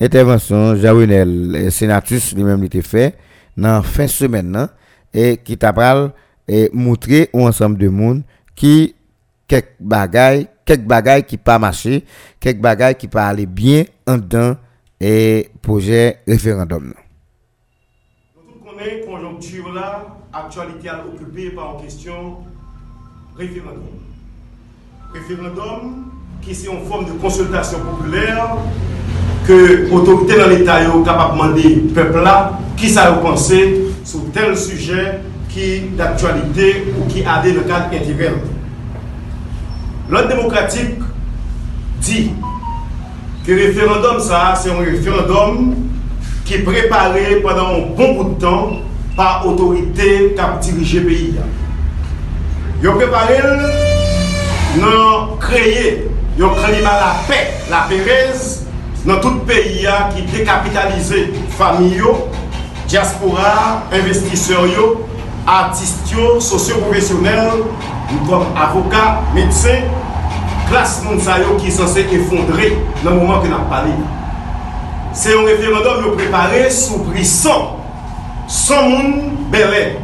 [0.00, 3.16] intervention Jawenel sénatus lui-même était fait
[3.56, 4.70] dans fin semaine hein,
[5.12, 5.72] et qui t'a
[6.48, 8.22] et montrer un ensemble de monde
[8.54, 8.94] qui
[9.48, 12.04] quelques bagailles quelques bagailles qui pas marché
[12.40, 14.56] quelques bagailles qui pas aller bien en dedans
[15.00, 16.94] et projet référendum.
[18.36, 22.38] Nous connaissons conjoncture là, actualité occupée par en question
[23.36, 23.82] référendum.
[25.12, 28.56] Référendum qui c'est en forme de consultation populaire
[29.46, 33.82] que l'autorité dans l'État est capable de demander au peuple là qui ça a pensé
[34.04, 38.34] sur tel sujet qui d'actualité ou qui a le cadre intégral.
[40.10, 40.98] L'ordre démocratique
[42.00, 42.30] dit
[43.46, 45.74] que le référendum, ça, c'est un référendum
[46.44, 48.72] qui est préparé pendant un bon bout de temps
[49.16, 51.34] par l'autorité qui a dirigé le pays.
[52.82, 53.38] Ils ont préparé,
[54.76, 58.65] ils ont créé, ils ont créé la paix, la pérèse
[59.06, 62.02] dans tout pays qui décapitalisé famille,
[62.88, 64.64] diaspora, investisseurs,
[65.46, 67.62] artistes, socio-professionnels,
[68.28, 69.82] comme avocats, médecins,
[70.68, 71.02] classe
[71.58, 73.92] qui est censé effondrer dans le moment que nous parlé.
[75.12, 77.76] C'est un référendum préparé sous 100.
[78.48, 79.98] 100 monde Belay,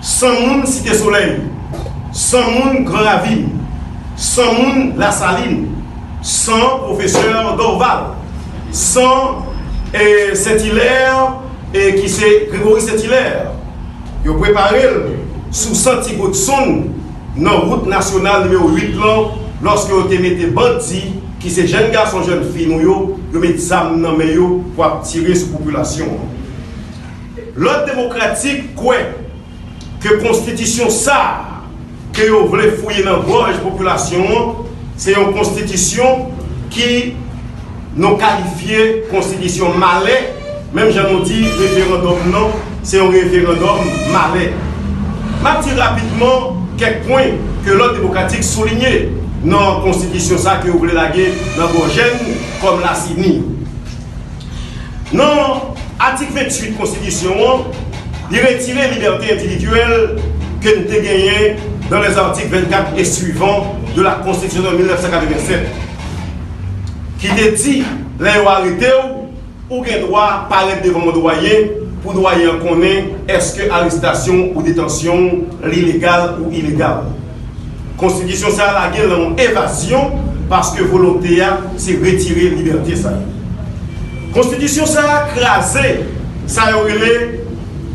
[0.00, 1.40] 100 monde Cité Soleil,
[2.12, 3.48] 100 monde Grand Ravine,
[4.16, 5.68] 100 monde La Saline,
[6.22, 6.52] 100
[6.84, 8.04] professeurs d'Orval,
[8.72, 9.00] 100
[9.94, 11.34] et Saint-Hilaire
[11.74, 13.52] et qui c'est Grégory Saint-Hilaire.
[14.24, 14.82] Ils ont préparé
[15.50, 15.96] sous 100
[16.28, 16.84] de son
[17.36, 19.16] dans la route nationale numéro 8 là,
[19.62, 24.16] lorsque avez mis bandits qui sont jeunes garçons, jeunes filles, vous mettez des armes dans
[24.16, 26.06] les pour tirer sur la population.
[27.56, 28.94] L'ordre démocratique, quoi
[30.00, 31.44] que la constitution ça,
[32.12, 34.56] que vous voulez fouiller dans la population,
[34.96, 36.28] c'est une constitution
[36.70, 37.14] qui
[37.96, 40.34] nous qualifié constitution malais,
[40.72, 42.50] même j'en dit référendum non,
[42.82, 43.78] c'est un référendum
[44.10, 44.52] malais.
[45.44, 47.32] Je dire rapidement quelques points
[47.64, 49.08] que l'ordre démocratique soulignait
[49.44, 52.18] dans la constitution ça que vous voulez la guerre dans Gorgène
[52.60, 53.42] comme la Sydney.
[55.12, 57.34] Dans l'article 28 de la Constitution,
[58.30, 60.16] il retire liberté individuelle
[60.60, 61.56] que nous avons gagnée
[61.90, 65.66] dans les articles 24 et suivants de la Constitution de 1987.
[67.22, 67.84] Qui te dit,
[68.18, 68.86] les arrêté
[69.70, 71.68] ou ou droit paraître devant mon doyen
[72.02, 77.04] pour doyen connaître est-ce que arrestation ou détention illégale ou illégale.
[77.96, 80.10] Constitution ça la guerre en évasion
[80.50, 81.40] parce que volonté
[81.76, 83.12] c'est retirer liberté ça.
[84.34, 86.00] Constitution ça a crasé
[86.48, 86.72] ça a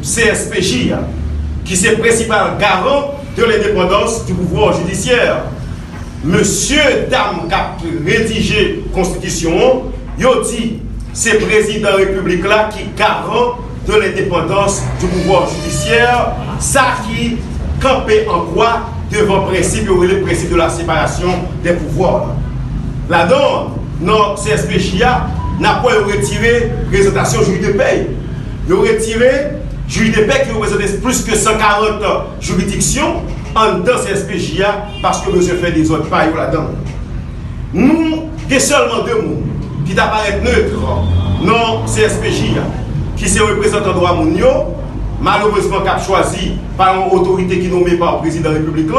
[0.02, 0.94] CSPJ
[1.66, 5.44] qui est le principal garant de l'indépendance du pouvoir judiciaire.
[6.24, 7.76] Monsieur, dame, qui a
[8.06, 9.84] rédigé la Constitution,
[10.18, 10.80] il dit
[11.14, 17.38] c'est le président de la République qui garant de l'indépendance du pouvoir judiciaire, ça qui
[17.82, 21.30] campait en quoi devant le principe, le principe de la séparation
[21.64, 22.28] des pouvoirs.
[23.10, 25.28] Là-dedans, non, CSPJA
[25.60, 28.08] n'a pas retiré présentation juge de paix.
[28.68, 29.30] Il a retiré
[29.88, 32.04] juge de paix qui représente plus que 140
[32.42, 33.24] juridictions
[33.58, 36.68] en dedans CSPJA parce que monsieur fait des autres pailles là-dedans.
[37.74, 39.42] Nous, il y a seulement deux mots
[39.86, 40.80] qui apparaissent neutres
[41.44, 42.62] non CSPJA,
[43.16, 44.76] qui se représentant droit Mounio,
[45.22, 48.90] malheureusement qui a choisi par une autorité qui nommée par le président de la République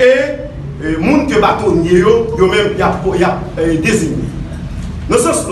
[0.00, 0.46] et
[0.82, 2.02] les gens que bâtonnier
[2.82, 4.16] a, euh, désigné.
[5.08, 5.46] Dans ce sens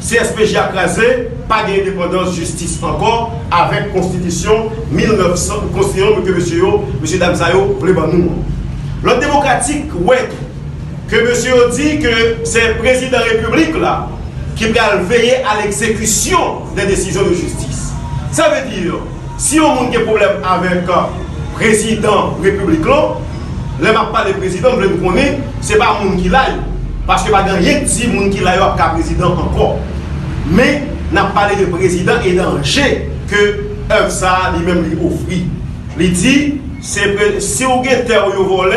[0.00, 6.64] CSPJ a crasé, pas d'indépendance justice encore avec constitution 1900 constitution que monsieur
[7.00, 8.30] monsieur Damsayo voulait nous.
[9.02, 10.28] L'ordre démocratique ouais
[11.08, 13.74] que monsieur dit que c'est le président de la République
[14.56, 16.38] qui va veiller à l'exécution
[16.74, 17.92] des décisions de justice.
[18.32, 18.94] Ça veut dire
[19.38, 23.14] si on a un problème avec le président républicain,
[23.80, 26.56] le m'a pas de président, vous le connaissez, ce n'est pas monde qui l'aille.
[27.06, 28.58] Parce que pas rien dit monde qui l'aille
[28.94, 29.78] président encore.
[30.50, 30.82] Mais
[31.12, 35.24] n'a parlé de président et danger que œuvre ça lui-même lui offre.
[35.98, 38.76] Il dit si vous avez volé,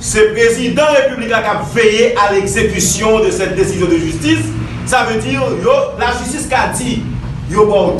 [0.00, 4.44] c'est le président républicain qui a veillé à l'exécution de cette décision de justice.
[4.86, 7.02] Ça veut dire que la justice qui a dit
[7.50, 7.96] yo bon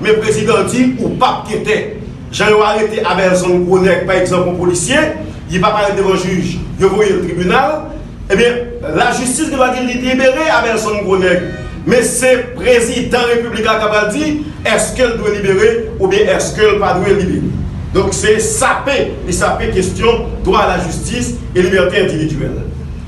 [0.00, 1.98] mais le président dit ou pas qui était.
[2.30, 4.96] J'ai arrêté Abelson Gronec, par exemple, un policier,
[5.50, 7.82] il va parler devant le juge, il va le tribunal.
[8.30, 8.46] Eh bien,
[8.94, 11.42] la justice doit dire libérer Abelson Gronec.
[11.86, 16.54] Mais c'est le président républicain qui va dire est-ce qu'elle doit libérer ou bien est-ce
[16.54, 17.42] qu'elle ne doit libérer?
[17.92, 22.62] Donc c'est sapé, et sapé question droit à la justice et liberté individuelle.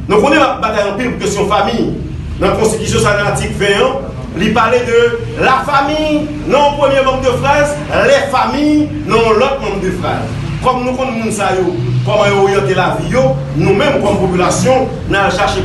[0.09, 1.95] Donc on est la bataille en pile pour question famille.
[2.39, 7.37] Dans la Constitution, c'est l'article 21 il parlait de la famille, non premier membre de
[7.37, 10.44] phrase, les familles, non l'autre membre de phrase.
[10.65, 11.43] Comme nous connaissons
[12.07, 13.15] comment orienter la vie,
[13.57, 15.61] nous-mêmes comme population, nous allons chercher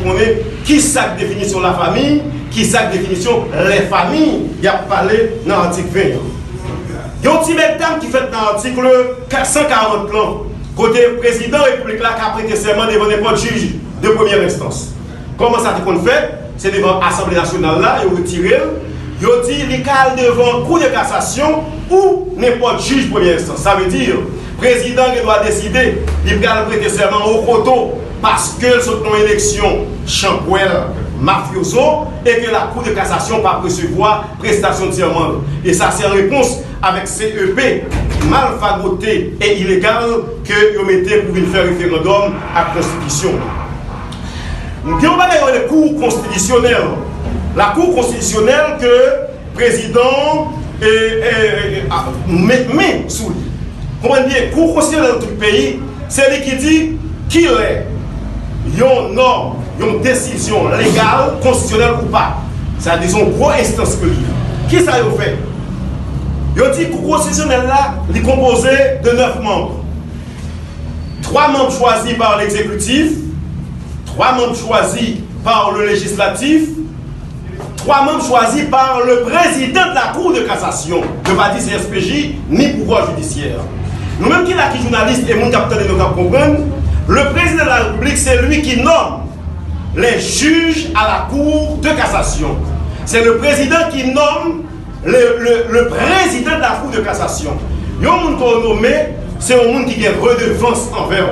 [0.66, 2.22] qui ça définit sur la famille
[2.52, 6.02] qui sa définition les familles, il y a parlé dans l'article 20.
[7.22, 7.54] Il y a un petit
[8.00, 8.88] qui fait dans l'article
[9.43, 10.43] 140 plans,
[10.76, 14.93] côté président République là qui a prêté serment devant n'importe juge de première instance.
[15.38, 16.32] Comment ça qu'on fait?
[16.58, 18.60] C'est devant l'Assemblée nationale là, il retiré,
[19.22, 23.59] il dit il devant cour de cassation ou n'importe juge première instance.
[23.59, 24.15] Ça veut dire
[24.57, 29.86] président qui doit décider, il va prêter serment au coteau parce que sont une élection
[30.05, 30.84] champuelle
[31.20, 35.41] mafioso et que la Cour de cassation va recevoir prestation de serment.
[35.63, 37.86] Et ça, c'est en réponse avec CEP
[38.30, 40.03] mal fagoté et illégal
[40.43, 43.32] que vous mettez pour faire référendum à la Constitution.
[44.86, 46.78] Nous avons parlé de la Cour constitutionnelle.
[47.56, 50.52] La Cour constitutionnelle que le président
[52.28, 53.36] met sous lui.
[54.02, 56.91] Bien, la Cour constitutionnelle dans tout le pays, c'est lui qui dit
[57.28, 57.86] qu'il est
[58.78, 62.38] une norme, une décision légale, constitutionnelle ou pas.
[62.80, 64.08] C'est disons grosse instance que
[64.70, 65.38] Qui ça a fait?
[66.56, 68.70] Il dit que le constitutionnel là, est composé
[69.04, 69.84] de neuf membres.
[71.22, 73.12] Trois membres choisis par l'exécutif,
[74.06, 76.70] trois membres choisis par le législatif,
[77.80, 82.36] trois membres choisis par le président de la Cour de cassation, ne pas dire CSPJ,
[82.49, 83.59] ni pouvoir judiciaire.
[84.19, 86.59] Nous-mêmes qui sommes journalistes et mon capitaine de nos comprendre,
[87.07, 89.21] le président de la République, c'est lui qui nomme
[89.95, 92.57] les juges à la Cour de cassation.
[93.05, 94.63] C'est le président qui nomme
[95.05, 97.51] le, président de la Cour de cassation.
[98.01, 98.38] Il y a un monde
[99.39, 101.30] c'est un monde qui a redevance envers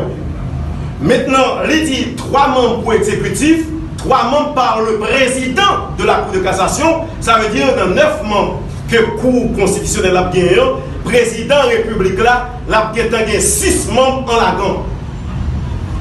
[1.02, 3.66] Maintenant, il dit trois membres pour exécutif,
[4.08, 7.02] trois membres par le président de la Cour de cassation.
[7.20, 10.56] Ça veut dire dans neuf membres que Cour constitutionnelle a gagné,
[11.04, 14.78] président République là, la gagné six membres en la gang.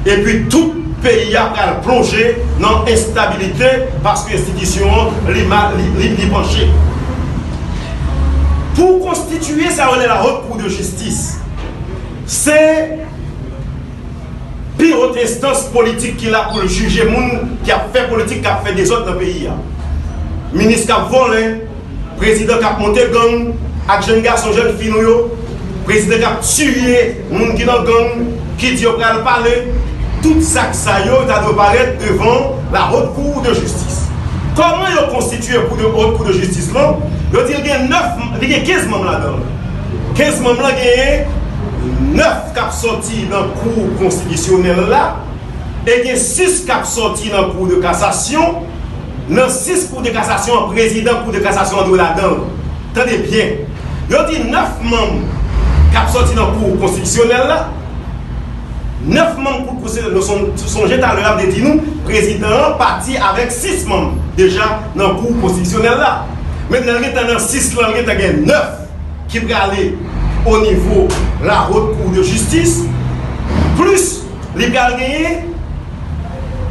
[0.05, 1.51] Et puis tout pays a
[1.83, 3.65] plongé dans l'instabilité
[4.01, 4.87] parce que l'institution
[5.29, 6.69] est penchée.
[8.73, 11.39] Pour constituer, ça on est la haute cour de justice.
[12.25, 12.99] C'est
[14.77, 18.73] pire instance politique qu'il a pour juger monde qui a fait politique, qui a fait
[18.73, 19.49] des autres dans le pays.
[20.53, 21.61] Ministre qui a volé,
[22.17, 23.53] président qui a monté gang,
[23.89, 24.91] avec jeune garçon, jeune fille,
[25.85, 28.25] président qui a tué monde qui dans gang,
[28.57, 29.67] qui dit qu'il parler
[30.21, 34.07] tout ça que ça doit apparaître devant la haute cour de justice.
[34.55, 36.97] Comment ils ont constitué la haute cour de justice là
[37.33, 39.39] Il y a 15 membres là-dedans.
[40.15, 41.25] 15 membres là, il y a
[42.15, 45.03] 9 kap soti nan kou konstidisyonel la,
[45.87, 48.61] e gen 6 kap soti nan kou de kasasyon,
[49.29, 52.45] nan 6 kou de kasasyon, prezident kou de kasasyon do la dan.
[52.95, 53.65] Tande bien,
[54.11, 55.25] yo di 9 mam
[55.95, 57.59] kap soti nan kou konstidisyonel la,
[59.05, 64.13] 9 membres pour pousser nous songer à l'heure de nous, président parti avec 6 membres
[64.35, 66.25] déjà dans le cours constitutionnel là.
[66.69, 68.71] Maintenant, il y a 6 là, il y a 9
[69.29, 69.95] qui peuvent aller
[70.47, 71.07] au niveau
[71.43, 72.83] la haute cour de justice,
[73.77, 74.23] plus
[74.55, 75.39] les gagner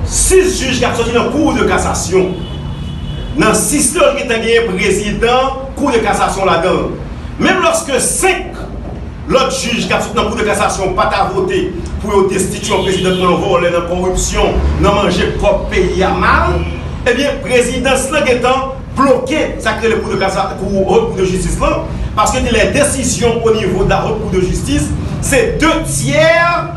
[0.05, 2.35] 6 juges qui sont sorti dans la cour de cassation.
[3.39, 6.91] Dans 6 là, il y a président cour de cassation là-dedans.
[7.39, 8.47] Même lorsque 5
[9.29, 12.83] l'autre juge qui a soutenu la Cour de cassation pas à voter pour destituer un
[12.83, 14.43] président dans vol, dans la corruption,
[14.81, 16.61] dans manger propre pays à mal,
[17.09, 17.91] eh bien, président
[18.27, 21.85] étant bloqué, ça crée le Cour de, cassation, cour de justice là,
[22.17, 24.89] parce que les décisions au niveau de la Haute Cour de justice,
[25.21, 26.71] c'est deux tiers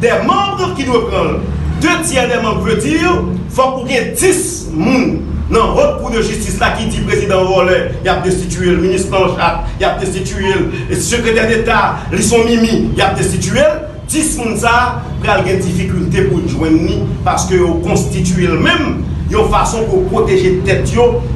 [0.00, 1.40] des membres qui doivent prendre.
[1.80, 6.10] Deux tiers des membres veut dire qu'il faut y ait 10 personnes non, votre cour
[6.10, 9.96] de justice là qui dit président Volet, il a destitué le ministre Blanchard, il a
[9.98, 10.44] destitué
[10.90, 13.60] le secrétaire d'État, ils sont mimi, il a destitué.
[14.08, 16.78] 10 personnes ça, il une difficulté pour joindre
[17.24, 20.90] parce que vous constituez le même une façon pour protéger tête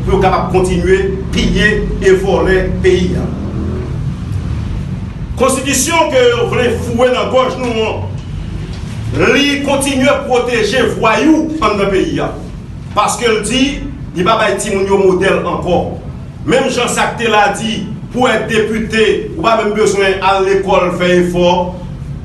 [0.09, 3.11] pour capable continuer piller et voler le pays.
[5.37, 11.75] Constitution que vous voulez fouer dans la gauche nous, lui continue à protéger voyous dans
[11.77, 12.21] le pays.
[12.95, 13.81] Parce qu'elle dit
[14.15, 14.75] il va pas être
[15.07, 15.99] modèle encore.
[16.45, 21.19] Même Jean Sacté l'a dit, pour être député, vous pas même besoin à l'école faire
[21.19, 21.77] effort.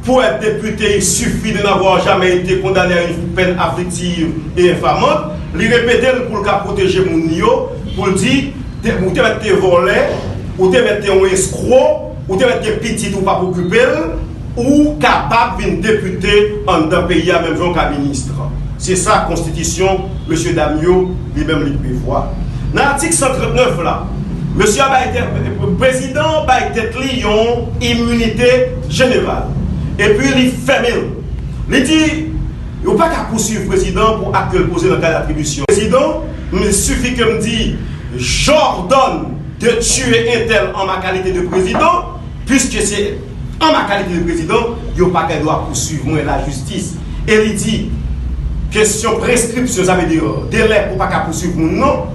[0.04, 4.72] Pour être député, il suffit de n'avoir jamais été condamné à une peine afflictive et
[4.72, 5.32] infamante.
[5.58, 7.18] Il répète pour protéger mon
[7.96, 8.44] pour dire,
[9.00, 9.20] vous te
[9.54, 9.94] volé,
[10.58, 13.86] ou te mettez un escroc, ou te mettez petit ou pas occuper,
[14.56, 18.34] ou capable d'un député en un pays, même qu'un ministre.
[18.78, 20.54] C'est ça la constitution, M.
[20.56, 22.34] Damio, lui-même lui prévoit.
[22.74, 24.04] Dans l'article 139, là,
[24.60, 24.66] M.
[25.80, 29.46] président a été une immunité générale.
[30.00, 31.12] Et puis il ferme.
[31.72, 32.28] Il dit,
[32.84, 35.64] il n'y pas qu'à poursuivre le président pour acte posé dans le cas d'attribution.
[35.68, 36.24] Président,
[36.54, 37.76] il suffit que me dit
[38.16, 42.17] j'ordonne de tuer un tel en ma qualité de président,
[42.48, 43.18] puisque c'est
[43.62, 46.96] en ma qualité de président, il n'y a pas qu'elle doit poursuivre la justice.
[47.28, 47.90] Et il dit,
[48.72, 52.06] question prescription, ça veut dire délai pour pas qu'elle poursuivre mon nom.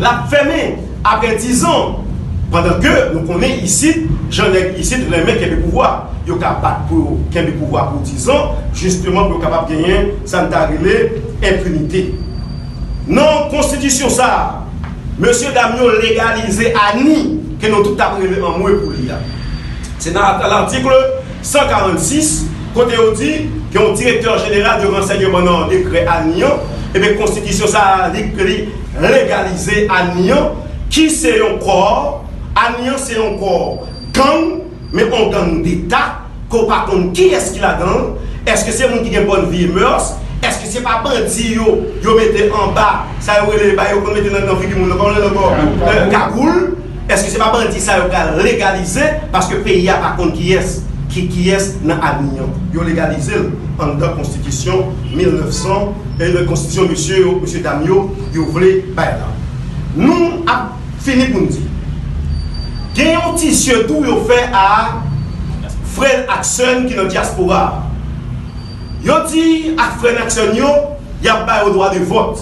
[0.00, 2.04] La fermé après 10 ans,
[2.50, 6.08] pendant que nous connaissons ici, j'en ai ici les mecs qui ont le pouvoir.
[6.26, 10.14] Ils sont capables pour qui le pouvoir pour 10 ans, justement pour capable de gagner,
[10.24, 10.48] ça
[11.42, 12.14] impunité.
[13.06, 14.64] Non, constitution ça,
[15.18, 19.08] Monsieur Damio légalisé à ni que nous tout appris en moins pour lui.
[19.98, 20.92] C'est dans l'article
[21.42, 26.48] 146, côté on dit qu'un directeur général de renseignement dans décret à Nyon,
[26.94, 30.52] et bien constitution ça a légalisé à Nyon,
[30.88, 34.60] qui c'est encore, à Nyon c'est encore gang,
[34.92, 38.14] mais on gang d'État, qu'on par contre qui est-ce qui la gang,
[38.46, 41.02] est-ce que c'est un qui a une bonne vie et mœurs, est-ce que c'est pas
[41.02, 44.68] bandit yo, yo mettez en bas, ça yo ba yo qu'on mette dans dans vie
[44.74, 46.77] monde comme le cagoule
[47.08, 48.04] Est-ce que c'est pas bandit ça yo
[48.42, 49.00] légalisé?
[49.32, 52.50] Parce que pays a pas contre qui est qui qui est dans Avignon?
[52.74, 53.32] Yo légalisé
[53.78, 58.14] en dans constitution 1900 et la constitution monsieur monsieur Damio,
[58.50, 59.28] voulait ba là.
[59.96, 61.60] Nous a fini pour nous dire.
[62.94, 65.00] Gagne un t-shirt tout yo fait à
[65.84, 67.84] frère Axon qui dans diaspora.
[69.02, 70.66] Yo dit à frère Action yo,
[71.22, 72.40] y a pas le droit de vote.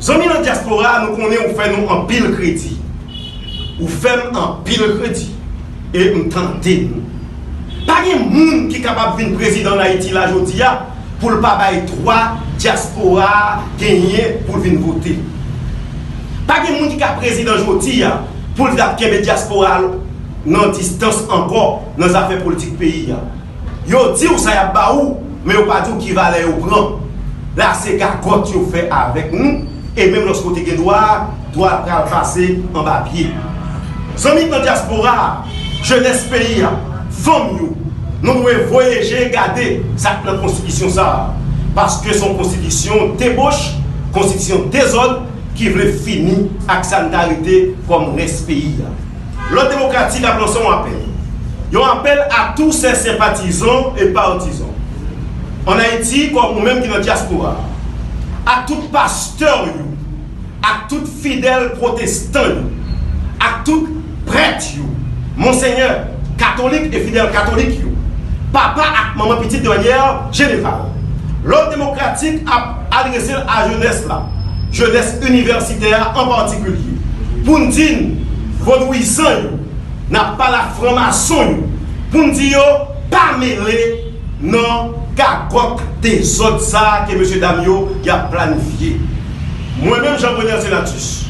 [0.00, 2.77] Zami dans diaspora, nous connaissons, on fait nous en pile crédit.
[3.80, 5.34] Ou fait en pile crédit.
[5.94, 7.02] Et on tente nous.
[7.86, 10.62] Pas de monde qui est capable de venir président d'Haïti là aujourd'hui
[11.20, 15.18] pour ne pas bailler trois diaspora gagner pour venir voter.
[16.46, 18.02] Pas de monde qui est président aujourd'hui
[18.54, 19.80] pour dire que les diaspora
[20.44, 23.14] non distance encore dans les affaires politiques pays.
[23.88, 26.62] Yo dit où ça y a pas où mais pas dit qui va aller au
[26.62, 27.00] grand.
[27.56, 29.64] Là, c'est gargote qui fait avec nous.
[29.96, 33.30] Et même lorsque côté droit, doit passer en papier.
[34.22, 35.44] Dans la diaspora,
[35.82, 36.64] jeunesse pays,
[37.10, 37.74] femmes,
[38.22, 41.34] nous devons voyager, garder sa constitution ça.
[41.74, 43.74] Parce que son constitution débauche,
[44.12, 45.22] constitution désordre,
[45.54, 46.36] qui veut finir
[46.68, 48.76] avec sanité comme reste pays.
[49.52, 50.92] L'autre démocratique a lancé un appel.
[51.72, 54.68] Il appel à tous ses sympathisants et partisans
[55.66, 57.56] en Haïti, comme nous-mêmes qui dans la diaspora,
[58.46, 59.66] à tout pasteur,
[60.62, 62.40] à tout fidèle protestant,
[63.38, 63.97] à tout
[64.28, 64.64] prêtre,
[65.36, 66.04] monseigneur
[66.36, 67.80] catholique et fidèle catholique,
[68.52, 70.86] papa et maman petite de manière générale.
[71.44, 74.22] L'ordre démocratique a adressé à la jeunesse là,
[74.70, 76.76] jeunesse universitaire en particulier,
[77.44, 77.98] pour nous dire,
[80.10, 81.58] n'a pas la franc-maçon,
[82.10, 82.60] pour nous dire,
[83.10, 84.04] pas mêler,
[84.40, 87.40] non, cacotte des autres ça que M.
[87.40, 89.00] Damio a planifié.
[89.82, 91.26] Moi-même, Jean-René Sénatus,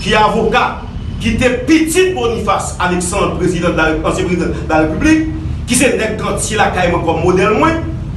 [0.00, 0.80] qui est avocat,
[1.22, 5.28] qui était petit Boniface Alexandre, président de la, ancien président de la République,
[5.68, 7.68] qui s'est négocié la carrément comme modèle, moi,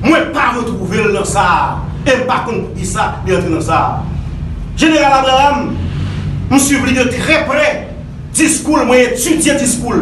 [0.02, 1.78] moi, pas retrouvé dans ça.
[2.08, 4.02] Et par contre, il ça, il dans ça.
[4.76, 5.76] Général Abraham,
[6.52, 7.90] je suis de très près.
[8.34, 9.94] Discours, moi, étudié discours.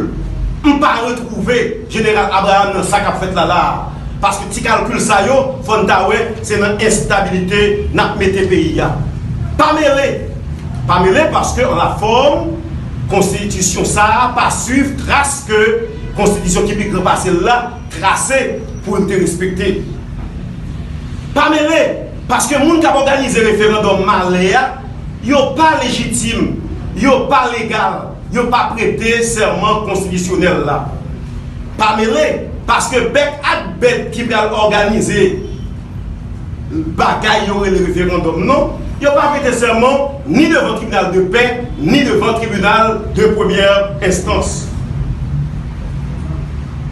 [0.64, 3.88] Je ne pas retrouvé Général Abraham dans ça qu'a fait là là.
[4.22, 5.20] Parce que si calcul ça
[6.42, 8.82] c'est une instabilité dans le pays.
[9.58, 10.22] Pas mêlé.
[10.88, 12.63] Pas mêlé parce que la forme,
[13.10, 19.84] constitution ça, pas suivre, trace que constitution qui peut passer là, tracée pour te respecter.
[21.34, 22.04] Pas mêlé.
[22.28, 24.76] Parce que gens qui ont organisé le référendum maléa,
[25.28, 26.56] sont pas légitime,
[27.00, 27.94] sont pas légal,
[28.32, 30.90] ils n'ont pas prêté serment constitutionnel là.
[31.78, 32.48] Pas mêlé.
[32.66, 35.44] Parce que bec à bête qui va organiser
[36.72, 38.72] bagaille le référendum, non,
[39.04, 43.02] n'y a pas fait serment ni devant le tribunal de paix, ni devant le tribunal
[43.14, 44.68] de première instance.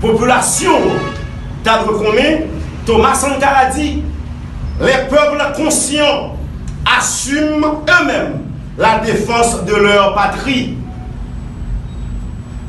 [0.01, 0.73] Population,
[1.63, 2.47] t'as reconnu,
[2.85, 4.03] Thomas Sankara dit,
[4.81, 6.35] les peuples conscients
[6.97, 8.41] assument eux-mêmes
[8.77, 10.75] la défense de leur patrie.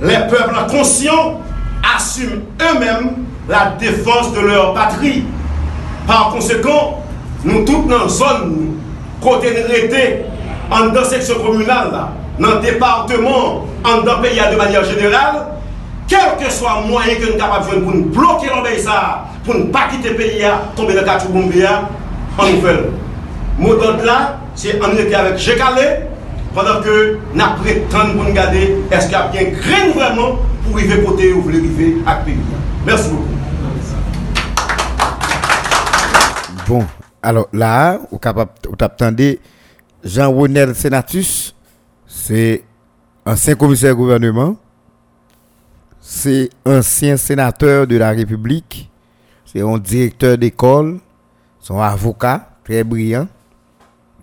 [0.02, 1.40] Les peuples conscients
[1.96, 5.24] assument eux-mêmes la défense de leur patrie.
[6.06, 7.02] Par conséquent,
[7.44, 8.81] nous tous dans la zone,
[9.22, 9.62] côté de
[10.70, 11.90] en dans section communale,
[12.38, 15.46] dans le département, en dans le pays de manière générale,
[16.08, 19.64] quel que soit le moyen que nous sommes capables pour nous bloquer l'obéissance, pour ne
[19.64, 20.44] pas quitter le pays,
[20.76, 21.26] tomber dans le cadre
[22.38, 22.90] on nous fait.
[23.58, 26.06] Mot là, c'est en été avec Gécalé,
[26.54, 30.76] pendant que nous prétendons pour nous garder, est-ce qu'il y a bien grain vraiment pour
[30.76, 32.36] arriver côté où vous voulez arriver à pays?
[32.86, 33.28] Merci beaucoup.
[36.66, 36.84] Bon,
[37.22, 38.18] alors là, vous
[38.80, 39.40] attendez
[40.02, 41.54] Jean-Ronel Senatus,
[42.06, 42.64] c'est
[43.24, 44.56] ancien commissaire gouvernement,
[46.00, 48.90] c'est ancien sénateur de la République,
[49.46, 50.98] c'est un directeur d'école,
[51.60, 53.28] son avocat, très brillant,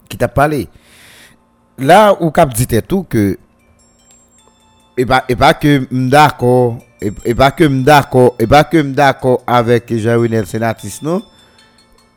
[0.10, 0.68] qui t'a parlé.
[1.78, 3.38] Là cap dit tout que
[4.97, 9.95] et pas et pas que d'accord et, pas que d'accord et pas que d'accord avec
[9.95, 11.24] Jean-Renel Senatis non?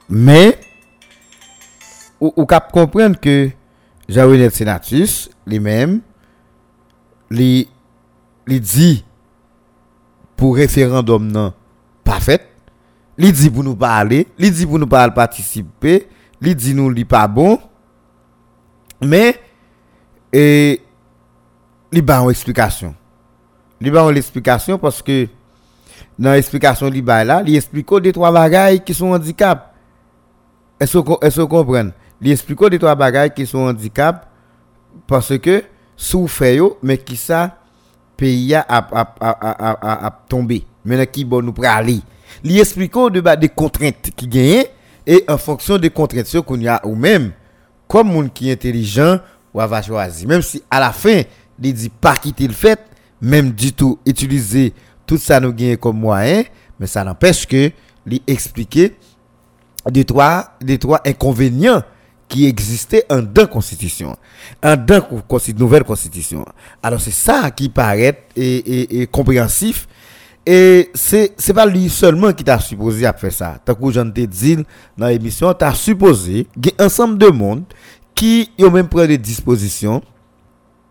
[0.08, 0.58] Mais
[2.22, 2.70] ou, ou cap
[3.20, 3.50] que
[4.08, 6.00] Jean-Renel Senatus lui-même
[7.30, 7.68] lui
[8.46, 9.04] dit
[10.36, 11.52] pour référendum non
[12.04, 12.48] pas fait
[13.18, 16.06] il dit pour nous parler il dit pour nous pas participer
[16.40, 17.58] il dit nous li pas bon
[19.00, 19.40] mais
[20.32, 20.80] et
[21.90, 22.94] il ba une explication
[23.80, 25.26] il ba une explication parce que
[26.16, 29.74] dans l'explication li ba là il explique des trois bagailles qui sont handicap
[30.78, 31.40] est-ce que est-ce
[32.22, 34.28] comprendre il explique des trois bagailles qui sont handicap
[35.06, 35.64] parce que
[35.96, 37.58] sous fait mais qui ça
[38.16, 40.64] pays a a a a a tombé.
[40.84, 42.00] Maintenant qui bon nous praler
[42.44, 44.64] il explique de des contraintes qui gagnent
[45.06, 47.32] et en fonction des contraintes qu'on y a ou même
[47.88, 49.18] comme monde qui est intelligent
[49.52, 50.28] ou va choisir.
[50.28, 51.22] Même si à la fin
[51.62, 52.80] il dit pas quitter le fait
[53.20, 54.72] même du tout utiliser
[55.06, 56.42] tout ça nous gagne comme moyen
[56.80, 57.70] mais ça n'empêche que
[58.06, 58.96] lui expliquer
[59.90, 60.56] des trois
[61.04, 61.82] inconvénients
[62.32, 64.16] qui existaient en deux constitutions,
[64.64, 65.02] en deux
[65.58, 66.46] nouvelle constitution.
[66.82, 69.86] Alors c'est ça qui paraît et, compréhensif.
[70.46, 73.58] Et c'est c'est pas lui seulement qui t'a supposé à faire ça.
[73.62, 74.56] Tant que j'en t'ai dit
[74.96, 76.46] dans l'émission, t'as supposé
[76.78, 77.64] un ensemble de monde
[78.14, 80.02] qui ont même pris des dispositions.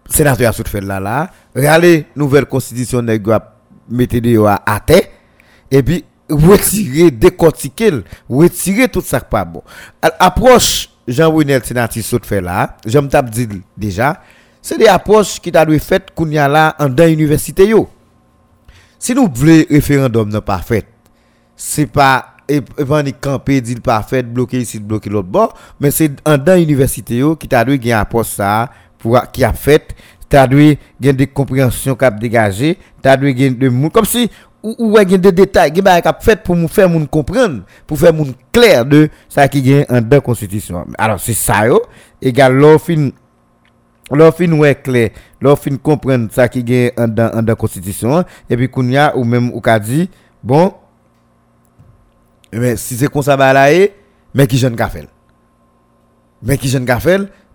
[0.08, 4.16] Sénateur a fait là là, regarder nouvelle constitution mettre
[4.68, 5.08] à terre
[5.72, 7.92] et puis retirer décortiquer
[8.30, 9.64] retirer tout ça pas bon.
[10.02, 13.48] Approche Jean-Brunel Sénatis saute fait là, j'aime t'a dit
[13.78, 14.22] déjà,
[14.62, 17.90] c'est des approches qui t'a dû fait qu'on y a là en dans université yo.
[19.00, 20.84] Si nous voulons référendum non parfait,
[21.56, 26.12] c'est pas et pas ni camper dit parfait bloquer ici bloquer l'autre bord, mais c'est
[26.28, 29.96] en dans université yo qui t'a dû gagner approche ça pour qui a fait
[30.30, 34.30] t'a dû gagner des compréhensions cap dégager, t'a dû gagner de comme si
[34.64, 38.14] ou ou a des détails qui ba fait pour nous faire moun comprendre pour faire
[38.14, 41.82] moun clair de ça qui gagne en deux constitution alors c'est ça yo
[42.22, 43.10] égal l'offin
[44.12, 45.10] l'offin ouais clair
[45.40, 49.52] l'offin comprendre ça qui gagne en deux en deux constitution et puis kounya ou même
[49.52, 50.10] ou ka dit
[50.44, 50.74] bon
[52.54, 53.70] mais si c'est comme ça ba là
[54.34, 55.08] mais qui jeune ka fait
[56.44, 57.00] mais qui jeune ka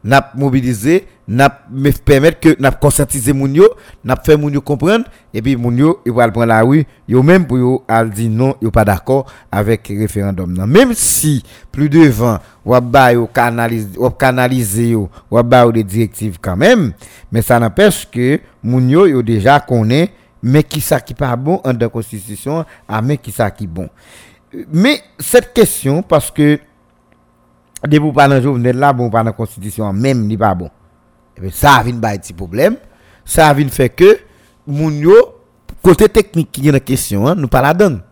[0.06, 3.68] n'a mobiliser n'a me permettre que n'a conscientiser moun yo
[4.04, 5.04] n'a fait moun yo comprendre
[5.34, 7.84] et puis moun yo il va prendre la rue yo même pour yo
[8.14, 11.42] dire non yo pas d'accord avec référendum non même si
[11.72, 15.10] plus devant ou ba yo canaliser ou canaliser yo
[15.72, 16.92] des directives quand même
[17.32, 21.60] mais ça n'empêche que moun yo yo déjà connaît mais qui ça qui pas bon
[21.64, 23.88] en de constitution à ah, mais qui ça qui bon.
[24.72, 26.60] Mais cette question parce que
[27.84, 30.70] de vous parler journal là bon pas dans constitution même ni pas bon.
[31.36, 32.76] Et bien ça vient un petit problème.
[33.24, 34.18] Ça vient fait que
[34.66, 35.14] moun yo
[35.82, 38.02] côté technique qui est la question hein, nous pas la donne.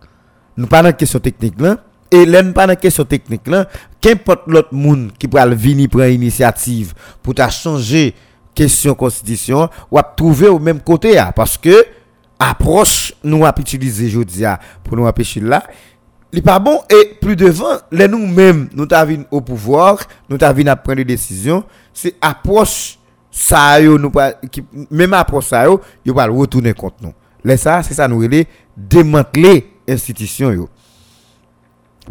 [0.57, 1.79] Nous pas dans question technique là.
[2.11, 3.69] Et là nous pas dans question technique là.
[4.01, 6.93] Qu'importe l'autre monde qui pourra venir prendre initiative
[7.23, 8.15] pour changer
[8.55, 11.85] question constitution ou trouver au même côté hein, parce que
[12.39, 14.45] approche nous a utilisé aujourd'hui
[14.83, 15.65] pour nous empêcher là
[16.35, 20.67] n'est pas bon et plus devant les nous mêmes nous t'avons au pouvoir nous t'avons
[20.67, 22.99] à prendre des décisions c'est approche
[23.31, 24.13] ça yo nous
[24.91, 27.13] même approche ça yo yo pas retourner contre nous.
[27.45, 30.69] Les ça c'est ça nous relais démanteler institution yo.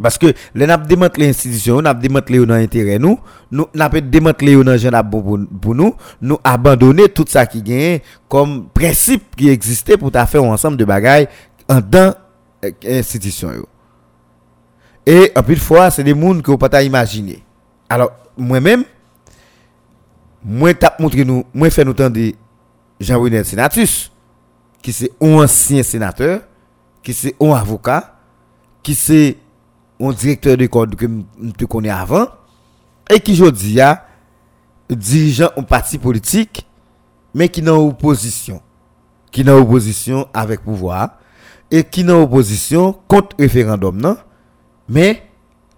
[0.01, 3.19] Parce que les n'a démanteler institution n'a démanteler dans intérêt nous
[3.51, 7.99] nous n'a pas démanteler dans gens pour, pour nous nous abandonner tout ça qui gagne
[8.27, 11.29] comme principe qui existait pour faire ensemble de bagailles
[11.69, 12.15] en dans
[12.85, 13.67] institution yo
[15.05, 17.43] et en plus de fois, c'est des gens que vous pas imaginer.
[17.89, 18.83] Alors, moi-même,
[20.43, 22.33] moi, t'as montré nous, fait nous de
[22.99, 24.11] Jean-René Sénatus,
[24.81, 26.41] qui c'est un ancien sénateur,
[27.01, 28.15] qui c'est un avocat,
[28.81, 29.37] qui c'est
[29.99, 31.07] un directeur de code que
[31.59, 32.27] je connais avant,
[33.09, 34.05] et qui, dis, a
[34.89, 36.67] dirigeant un parti politique,
[37.33, 38.61] mais qui est en opposition.
[39.31, 41.17] Qui est en opposition avec pouvoir,
[41.71, 44.17] et qui est en opposition contre référendum, non?
[44.87, 45.23] Mais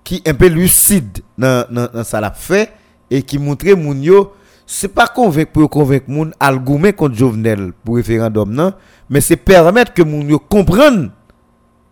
[0.03, 2.71] qui est un peu lucide dans, dans, ça l'a fait
[3.09, 4.33] et qui montre moun yo
[4.67, 8.73] c'est pas convaincre pour convaincre moun algoumen contre Jovenel pour référendum non
[9.09, 11.11] mais c'est permettre que moun yo comprenne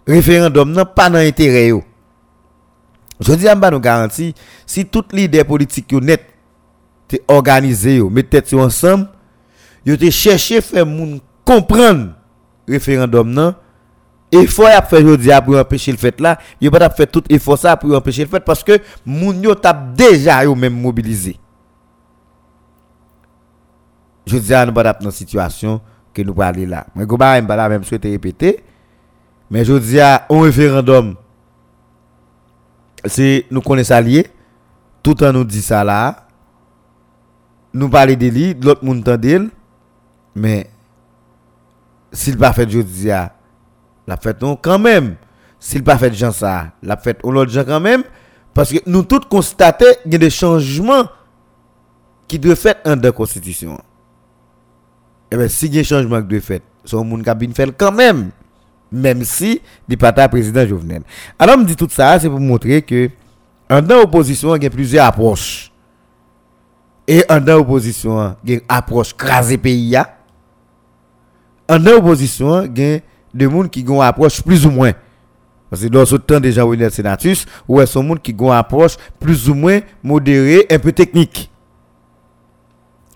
[0.07, 1.83] référendum non pas dans intérêt yo.
[3.19, 4.33] Je dis à nous garantie
[4.65, 6.25] si toute l'idée politique yo net
[7.07, 9.07] te organisé yo, mettre tête ensemble,
[9.85, 12.13] yo te chercher faire moun comprendre
[12.67, 13.55] référendum non
[14.33, 17.77] effort a fait jodi pour empêcher le fait là, yo pas fait tout effort ça
[17.77, 21.37] pour empêcher le fait parce que moun yo t'a déjà yo même mobilisé.
[24.25, 25.81] Je dis à nous pas dans situation
[26.13, 26.87] que nous parler là.
[26.95, 28.63] Mais go pas pas même souhaiter répéter.
[29.49, 31.15] Mais je dis à référendum
[33.05, 34.27] c'est nous connaissons lié
[35.01, 36.27] tout en nous dit ça là
[37.73, 39.47] nous parler de lui l'autre monde entend
[40.35, 40.69] mais
[42.11, 43.33] s'il pas fait dis à
[44.07, 45.15] la fête non quand même.
[45.59, 48.03] S'il pas fait ça la fête on l'autre gens quand même.
[48.53, 51.05] Parce que nous tous constater qu'il y a des changements
[52.27, 53.79] qui doivent faire en de constitution
[55.33, 57.71] eh bien si il y a des changements qui doivent faire son monde cabine fait
[57.75, 58.29] quand même.
[58.91, 61.01] Même si il pas président Jovenel.
[61.39, 63.09] Alors me dit tout ça c'est pour montrer que
[63.69, 65.71] en dans l'opposition il y a plusieurs approches.
[67.07, 69.97] Et en dans l'opposition il y a une approche craser pays
[71.67, 72.99] en dans l'opposition il y a
[73.33, 74.93] de monde qui ont une approche plus ou moins.
[75.69, 78.35] Parce que dans ce temps déjà où il est sénatus, ou est ce monde qui
[78.39, 81.49] ont une approche plus ou moins modérée, un peu technique.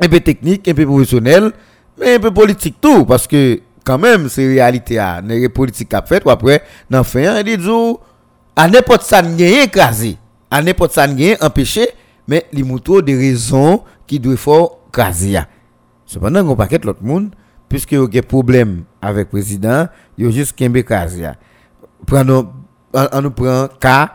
[0.01, 1.51] Un peu technique, un peu professionnel,
[1.99, 3.05] mais un peu politique tout.
[3.05, 7.39] Parce que quand même, c'est réalité à n'est politique à fait, ou après, dans fin,
[7.39, 7.69] il dit,
[8.55, 10.17] à n'importe ça n'est écrasé,
[10.49, 11.87] à n'importe ça n'est empêché,
[12.27, 15.39] mais y a des raisons qui doivent faire écraser.
[16.05, 17.29] Cependant, on paquet l'autre monde,
[17.69, 19.87] puisque y a des problèmes avec le président,
[20.17, 21.35] il y a juste Kembe Kazia.
[22.11, 24.11] On nous prend cas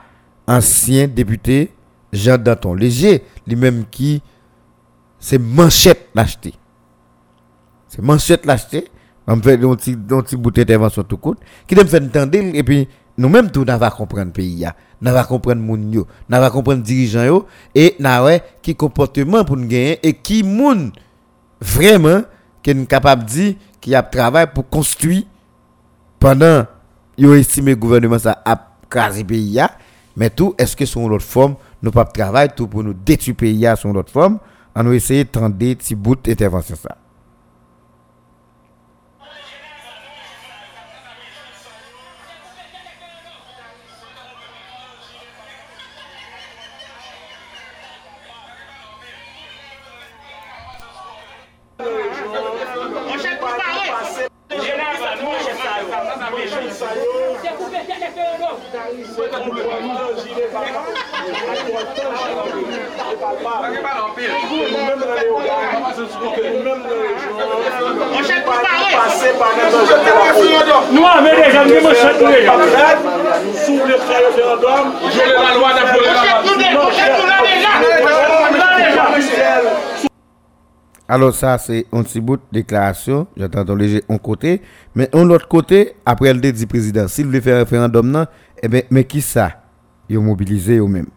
[0.46, 1.72] ancien député
[2.12, 4.22] Jean Danton Léger, lui-même qui
[5.18, 6.54] c'est manchette l'acheter.
[7.88, 8.88] C'est manchette l'acheter.
[9.26, 13.50] On fait un petit bout d'intervention tout court qui me fait entendre et puis nous-mêmes
[13.50, 14.66] tout n'a pas comprendre le pays
[15.00, 19.44] n'a pas comprendre moun yo, n'a pas comprendre dirigeant yo et n'a ouais qui comportement
[19.44, 20.90] pour nous gagner et qui moun
[21.60, 22.22] vraiment
[22.62, 25.24] qui est capable de dire qu'il a travaillé pour construire
[26.18, 26.66] pendant
[27.18, 28.56] yo estimé gouvernement ça a
[28.88, 29.60] crasé pays
[30.16, 33.68] mais tout est-ce que son autre forme nous pas travailler tout pour nous détruire pays
[33.76, 34.38] son autre forme
[34.74, 36.96] on essayer de tendre petit bout d'intervention ça
[70.92, 72.58] Nou ame dejan, ni mwen chet nou dejan.
[72.58, 74.84] Nou sou le fè referendum.
[75.16, 77.78] Jole la lwa de pou le la Mwen chet nou dejan.
[81.14, 83.26] Alors ça, c'est un petit bout de déclaration.
[83.36, 84.62] J'entends léger un côté.
[84.94, 88.24] Mais un autre côté, après le dit président, s'il veut faire référendum, non,
[88.62, 89.62] eh bien, mais qui ça?
[90.08, 91.08] Ils ont mobilisé eux-mêmes.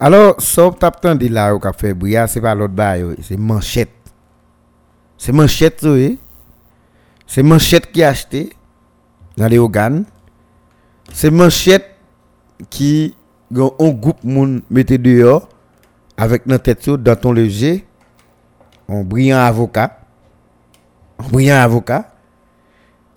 [0.00, 1.94] Alors, sauf tapant de là au café
[2.28, 3.90] c'est pas l'autre bail, c'est manchette.
[5.16, 6.18] C'est manchette, oui.
[7.26, 8.50] C'est manchette qui a acheté
[9.36, 10.04] dans les organes.
[11.12, 11.96] C'est manchette
[12.70, 13.14] qui
[13.54, 15.48] un groupe moun mettez dehors
[16.16, 17.86] avec notre tête dans ton léger
[18.88, 19.98] un brillant avocat
[21.18, 22.12] un brillant avocat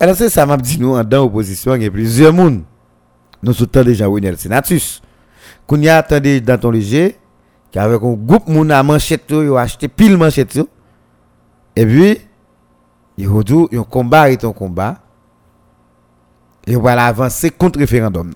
[0.00, 2.62] alors c'est ça m'a dit nous en opposition il y a plusieurs moun
[3.42, 5.02] nous sommes déjà Winel Senatus
[5.72, 7.16] qu'on y a dans ton léger
[7.70, 10.60] qu'avec un groupe moun à manchette yo acheté pile manchette
[11.74, 12.18] et puis
[13.16, 14.98] il y a un combat et un combat.
[16.66, 18.32] Et voilà avancer contre référendum.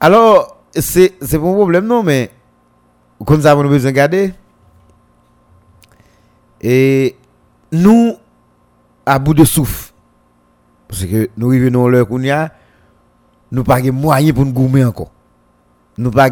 [0.00, 2.30] Alors c'est un problème non mais
[3.24, 4.34] comme ça avons besoin de garder.
[6.60, 7.16] Et
[7.72, 8.16] nous
[9.06, 9.94] à bout de souffle
[10.88, 12.50] parce que nous revenons l'heure qu'on a
[13.50, 15.10] nous pas de moyens pour nous gommer encore
[15.98, 16.30] nous pas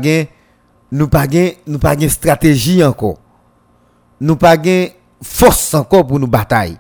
[0.93, 1.27] nous pas
[1.67, 3.19] nous pas stratégie encore.
[4.21, 4.57] Nous pas
[5.23, 6.77] force encore pour nous batailler.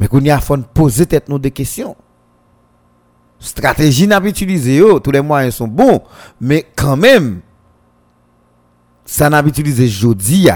[0.00, 1.96] Mais qu'on y a faut poser tête nous des questions.
[3.38, 6.02] Stratégie n'a pas utilisé tous les moyens sont bons
[6.40, 7.40] mais quand même
[9.08, 10.48] ça n'a utilisé aujourd'hui,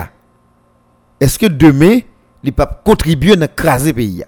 [1.18, 2.00] est-ce que demain,
[2.44, 4.24] il peut contribuer à craser pays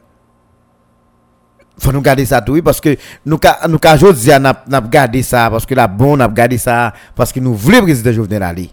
[1.78, 2.96] faut nous garder ça tout parce que
[3.26, 7.32] nous nous aujourd'hui n'a n'a gardé ça parce que la bonne n'a gardé ça parce
[7.32, 8.70] que nous voulons président Jovenel aller.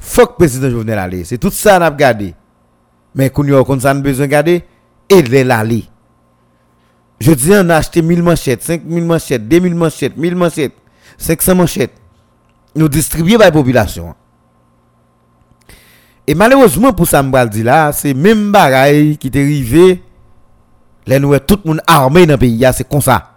[0.00, 1.24] Faut que président Jovenel aller.
[1.24, 2.34] C'est tout ça n'a gardé
[3.14, 4.64] mais qu'on y a qu'on ça besoin garder
[5.08, 5.84] et les l'aller
[7.22, 10.74] je dis on a acheté 1000 manchettes 5000 manchettes 2000 manchettes 1000 manchettes
[11.18, 11.92] 500 manchettes.
[12.74, 14.14] Nous distribuer par la population.
[16.26, 20.02] Et malheureusement pour ça me dit là c'est même bagaille qui est arrivé
[21.06, 23.30] les nous tout le monde armé dans le pays, c'est comme ça.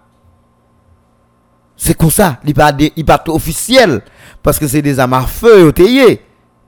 [1.76, 2.40] C'est comme ça.
[2.46, 4.02] Il pas il pas officiel
[4.42, 5.74] parce que c'est des armes à feu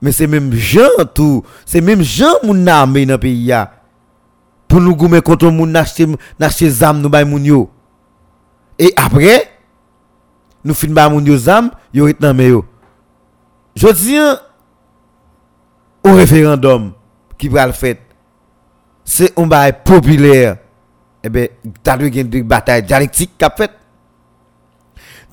[0.01, 0.81] Mais c'est même gens
[1.13, 3.53] tout, c'est même gens moun armé dans pays
[4.67, 6.07] Pour nous gommer contre moun acheter
[6.39, 7.69] acheter zam nous bay moun yo.
[8.79, 9.49] Et après
[10.63, 12.65] nous fin ba moun yo zam, yo nan yo.
[13.75, 14.17] Je dis
[16.03, 16.93] au référendum
[17.37, 17.97] qui va le faire.
[19.05, 20.57] C'est un bail populaire
[21.27, 21.47] eh bien,
[21.83, 23.71] tu as une bataille dialectique qui a fait.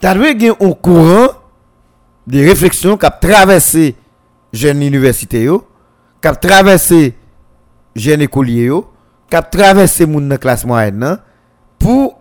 [0.00, 1.28] Tu as un courant
[2.26, 3.94] de réflexion qui a traversé
[4.52, 5.48] jeunes universités,
[6.20, 7.14] qui a traversé
[7.94, 8.72] jeunes écoliers,
[9.30, 11.18] qui a traversé la classe moyenne,
[11.78, 12.18] pour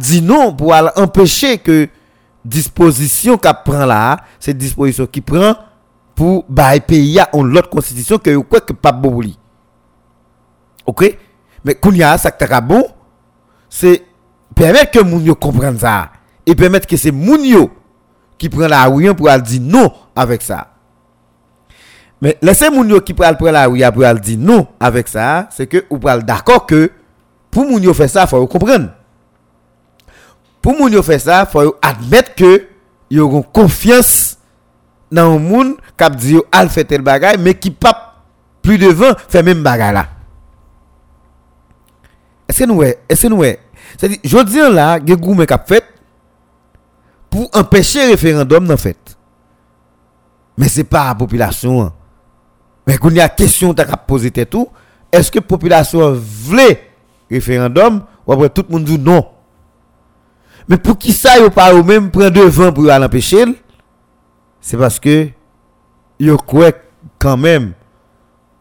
[0.00, 1.88] dire non, pour empêcher que
[2.44, 5.54] disposition qu'a prend là, cette disposition qui prend
[6.14, 9.38] pour bailler pays à une autre constitution que quoi que pas bouli.
[10.86, 11.16] OK?
[11.64, 12.86] Mais a ça qui bon,
[13.74, 14.04] c'est
[14.54, 16.12] permettre que moun yo comprenne ça
[16.46, 17.72] et permettre que c'est moun yo
[18.38, 20.68] qui prend la rue pour aller dire non avec ça.
[22.22, 25.66] Mais laissez moun yo qui prend la rue pour aller dire non avec ça, c'est
[25.66, 26.92] que ou pral d'accord que
[27.50, 28.90] pour moun yo faire ça, faut comprendre.
[30.62, 32.68] Pour moun yo faire ça, faut admettre que
[33.10, 34.38] yo auront confiance
[35.10, 38.22] dans un monde qui dit al fait tel bagay, mais qui pas
[38.62, 40.06] plus devant fait même bagay là.
[42.48, 43.42] Est-ce que nous est-ce que nous
[43.98, 45.84] c'est-à-dire, je dis là, il y a fait
[47.30, 49.16] pour empêcher le référendum dans fait.
[50.56, 51.82] Mais ce n'est pas la population.
[51.82, 51.92] Hein.
[52.86, 54.68] Mais quand il y a question que poser tout,
[55.10, 56.90] est-ce que la population voulait
[57.30, 59.26] référendum ou après tout le monde dit non?
[60.68, 63.44] Mais pour qui ça, il pas même prendre devant pour l'empêcher,
[64.60, 65.28] c'est parce que
[66.18, 66.72] il croit
[67.18, 67.72] quand même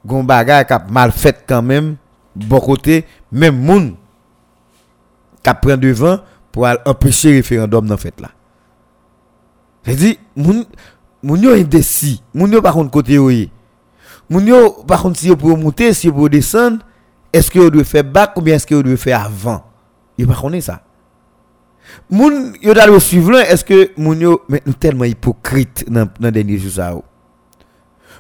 [0.06, 1.96] gon bagay qui mal fait quand même
[2.36, 3.96] bon côté même monde
[5.44, 6.20] qui prend devant
[6.52, 8.30] pour empêcher le référendum dans fait là.
[9.86, 10.66] Je dis, moun,
[11.22, 13.52] moun yo indécis, moun yo par contre côté yoye.
[14.30, 16.80] Moun yo par contre si yo pour monter, si yo pour descendre,
[17.34, 19.64] est-ce que yo doit faire back ou bien est-ce que yo doit faire avant?
[20.18, 20.84] Yo pas connaît ça.
[22.10, 26.72] Moun yo doit suivre est-ce que moun yo nous tellement hypocrite dans dans dernier jour
[26.72, 26.96] ça.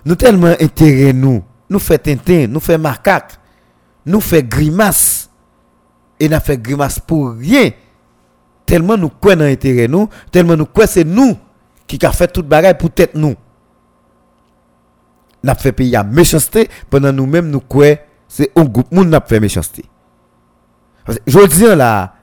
[0.05, 3.39] Nous tellement intérêt nous, nous fait tintin, nous fait macaque,
[4.05, 5.22] nous fait grimace
[6.24, 7.71] et n'a fait grimace pour rien.
[8.65, 11.38] Tellement nous croyons dans l'intérêt nous, tellement nous croyons c'est nous
[11.86, 13.36] qui avons fait toute bagaille pour tête nous.
[15.43, 17.97] N'a fait payer à méchanceté pendant nous-mêmes nous croyons
[18.30, 19.84] c'est un groupe monde n'a fait méchanceté.
[21.28, 22.13] Je dis là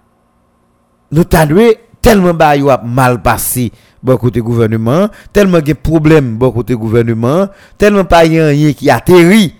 [1.12, 3.70] nous t'allouer tellement a mal passé
[4.02, 9.56] bon côté gouvernement, tellement de problèmes bon côté gouvernement, tellement pas rien qui atterri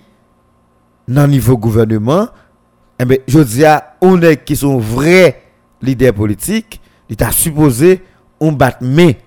[1.07, 2.29] dans le niveau gouvernement
[3.01, 5.41] eh bien, je dis à on est qui sont vrais
[5.81, 6.79] leaders politiques,
[7.09, 8.03] il t'a supposé
[8.39, 9.17] on bat mais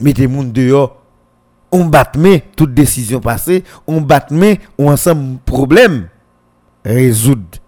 [0.00, 0.98] mettez moun dehors.
[1.72, 6.08] On bat mais toute décision passée on bat mais on ensemble problème
[6.84, 7.58] résoudre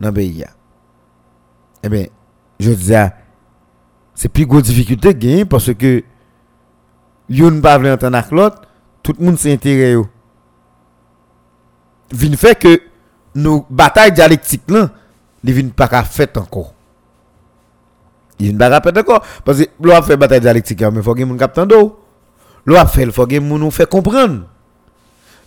[0.00, 0.44] dans le pays
[1.82, 2.06] eh bien
[2.58, 3.16] je dis à
[4.14, 6.04] c'est plus grosse difficulté gagner parce que
[7.28, 8.62] yon pas veut entendre l'autre
[9.02, 10.06] tout le monde s'intéresse
[12.12, 12.91] vin fait que
[13.34, 14.90] nos batailles dialectiques là,
[15.44, 16.74] ne viennent pas fait encore.
[18.38, 21.22] Ils ne pas fait encore parce que l'on fait bataille dialectique mais il faut que
[21.22, 21.36] mon.
[22.64, 24.46] L'on fait faut que nous fait comprendre.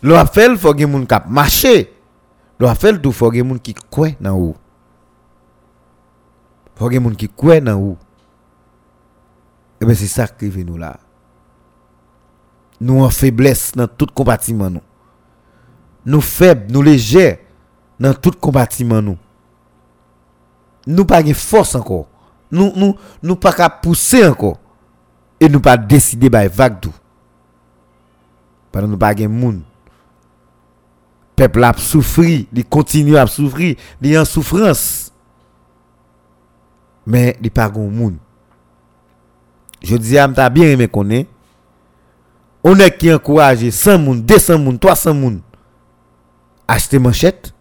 [0.02, 1.94] L'on fait faut que mon cap marcher.
[2.60, 4.56] L'on fait tout faut que mon qui croit dans où.
[6.76, 7.80] Faut que mon qui croit dans.
[7.82, 7.98] Et
[9.82, 10.98] eh bien c'est ça qui vient nous là.
[12.80, 14.82] Nous en faiblesse dans tout compartiment nous.
[16.06, 17.45] Nous faibles, nous légers
[18.00, 19.18] dans tout compartiment nous.
[20.88, 22.08] Nous pas de force encore.
[22.52, 24.60] Nous nous nous pas qu'à pousser encore
[25.40, 26.94] et nous pas décider par vague tout.
[28.72, 29.62] Parce nous pas de monde.
[31.36, 35.12] Peuple a souffert, il continue à souffrir, il est en souffrance.
[37.06, 38.18] Mais il pas de monde.
[39.82, 41.28] Je dis à m'ta bien aimé connaît
[42.64, 45.42] On est qui encourage 100 moun, 200 moun, 300 moun
[46.68, 47.54] acheter manchette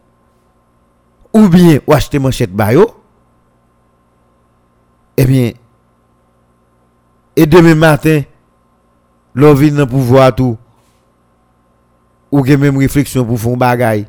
[1.35, 2.95] ou bien ou acheter manchette bayo.
[5.17, 5.53] Eh bien
[7.37, 8.23] et demain matin
[9.35, 10.57] l'on vient dans pouvoir tout
[12.31, 14.07] ou que même réflexion pour faire bagaille.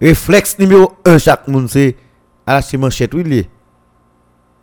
[0.00, 1.96] Réflexe numéro 1 chaque monde c'est
[2.46, 3.48] acheter manchette oui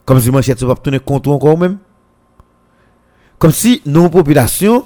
[0.05, 1.79] Comme si manchette ça va tourner compte encore même.
[3.39, 4.85] Comme si nos populations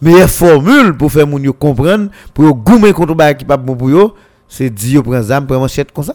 [0.00, 4.14] meilleure formule pour faire moun comprendre pour goumer contre ba qui pas bon pour yo
[4.48, 6.14] c'est dire yo prend zam prend manchette comme ça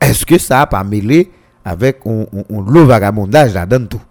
[0.00, 1.32] est-ce que ça a pas mêlé
[1.64, 4.02] avec un, un, un vagabondage là-dedans tout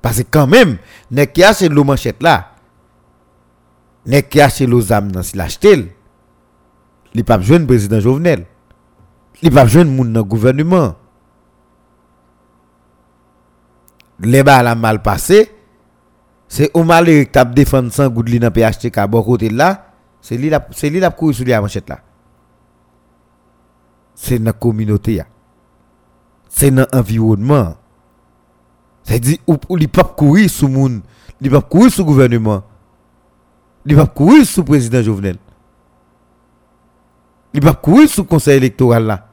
[0.00, 0.78] parce que quand même
[1.10, 2.52] nek qui a l'eau manchette là
[4.06, 5.94] nek qui a l'eau zam dans si l'acheter
[7.14, 8.46] il pas jeune président Jovenel
[9.42, 10.94] il pas jeune moun dans gouvernement.
[14.20, 15.50] Les balles a mal passé,
[16.52, 19.86] c'est au mal qui t'a défendre sans goût dans PHTK bon côté là,
[20.20, 22.00] c'est lui lui la courir sur la manchette là.
[24.14, 25.22] C'est dans la communauté
[26.50, 27.74] C'est dans l'environnement.
[29.02, 31.00] C'est dit ou, li pas courir sous moun,
[31.40, 32.62] li pas courir sous gouvernement.
[33.86, 35.38] Li pas courir sous président Jovenel.
[37.54, 39.26] Li pas courir sous conseil électoral là.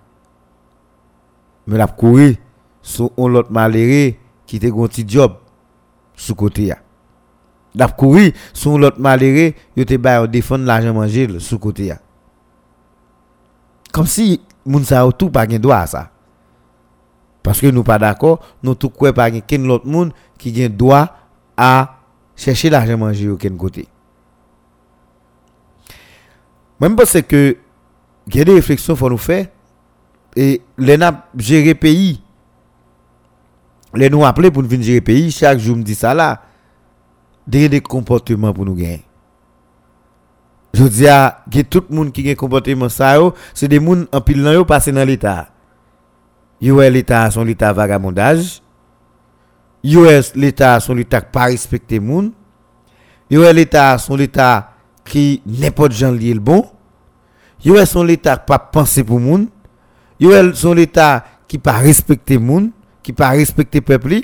[1.68, 2.38] Mais la courir
[2.82, 4.14] sous un autre malheureux
[4.46, 5.34] qui te un petit job
[6.16, 6.78] sous côté ya.
[7.76, 11.94] D'ap courir sur l'autre malheureux, yo te bay défendre l'argent manger sous côté.
[13.92, 16.10] Comme si moun sa tout pas gen droit ça.
[17.44, 20.76] Parce que nous pas d'accord, nous tout quoi pas gen ken l'autre monde qui gen
[20.76, 21.16] droit
[21.56, 22.00] à
[22.36, 23.88] chercher l'argent manger au ken côté.
[26.80, 27.58] Même parce que
[28.28, 29.48] il y a des réflexions faut nous faire
[30.36, 32.22] et les n'a gérer pays
[33.94, 36.44] les nous appeler pour nous venir gérer pays, chaque jour me dit ça là.
[37.50, 39.04] Des des comportements pour nous gagner.
[40.72, 43.18] Je dis à tout le monde qui a un comportement ça
[43.56, 45.50] c'est des gens en pile dans yo passé dans l'état.
[46.62, 48.62] Yo l'état son l'état vagabondage.
[49.84, 52.34] Yo l'état son l'état pas respecter moun.
[53.32, 54.74] Yo l'état son l'état
[55.04, 56.68] qui n'importe gens lié le bon.
[57.66, 59.48] Yo son l'état pas penser pour moun.
[60.20, 62.70] Yo son l'état qui pas respecter moun
[63.02, 64.22] qui pas respecter peuple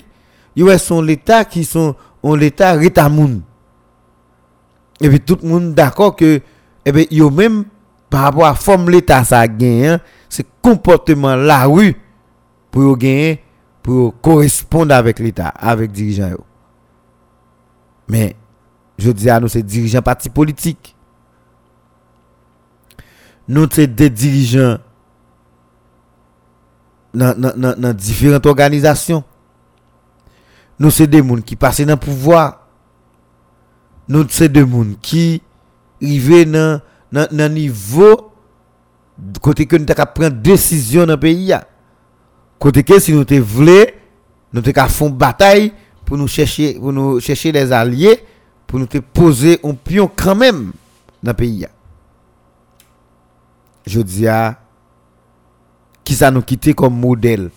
[0.56, 1.96] ils sont l'état qui sont
[2.26, 3.42] on l'état retamoun
[5.00, 6.42] et puis tout le monde d'accord que
[6.86, 7.66] et bien yo même
[8.10, 11.96] par rapport à forme l'état ça gagne hein, c'est comportement la rue
[12.72, 13.44] pour gagner
[13.84, 16.32] pour correspondre avec l'état avec dirigeants
[18.08, 18.36] mais
[18.98, 20.96] je dis à nous c'est dirigeants parti politique
[23.48, 24.80] nous c'est des dirigeants
[27.16, 29.24] dans différentes organisations.
[30.80, 32.68] Nous sommes des gens qui passent dans le pouvoir.
[34.08, 35.42] Nous sommes des gens qui
[36.02, 38.32] arrivent dans le niveau
[39.42, 41.54] côté que nous avons prendre décision dans le pays.
[42.60, 43.86] Côté que si nous voulons,
[44.54, 45.74] nous avons faire une bataille
[46.04, 48.24] pour nous chercher, pour nous chercher les alliés,
[48.68, 50.72] pour nous poser un pion quand même
[51.24, 51.66] dans le pays.
[53.86, 54.60] Je dis à
[56.04, 57.50] qui ça nous quitter comme modèle?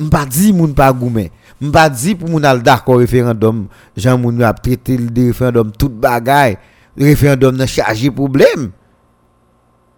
[0.00, 1.30] M'pas dit moun pas goumé.
[1.64, 6.58] M'pas dit pour moun al d'accord référendum, Jean moun a traité le référendum tout bagaille.
[6.98, 8.70] Référendum n'a chargé problème.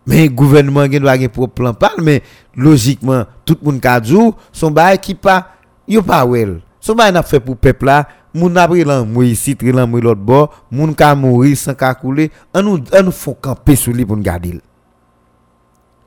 [0.06, 2.22] Mais gouvernement gen doit un propre plan mais
[2.54, 5.48] logiquement tout moun ka djou son bail qui pas
[5.88, 6.60] yo pas wel.
[6.78, 10.00] Son bail n'a fait pour peuple là, moun a pris lan ici, tri lan moi
[10.00, 14.06] l'autre bord, moun ka mourir sans ka couler, nous on nous font camper sur lui
[14.06, 14.60] pour nous garder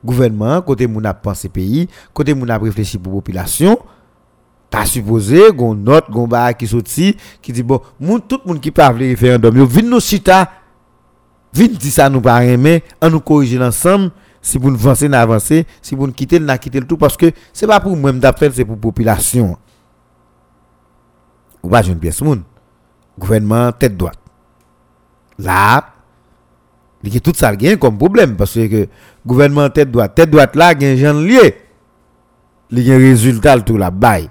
[0.01, 3.77] gouvernement, côté moun a pensé pays, côté moun a réfléchi pour population,
[4.69, 8.71] t'as supposé gon note, gon ba qui sorti qui dit bon, moun tout moun qui
[8.71, 10.51] parle référendum, yo vinn nous chita,
[11.53, 14.11] vinn dit ça nous pas aimer, on nous corriger ensemble
[14.41, 17.95] si vous avancer si vous quitter n'a quitter le tout parce que c'est pas pour
[17.97, 19.57] moi d'appel, c'est pour population.
[21.61, 22.43] Ou pas jeune pièce moun?
[23.17, 24.17] Gouvernement tête droite.
[25.37, 25.93] Là,
[27.03, 28.87] il y a tout ça comme problème parce que
[29.25, 30.15] gouvernement tête droite.
[30.15, 31.57] Tête droite là gen gens lié.
[32.71, 34.29] Il y a résultat tout la bail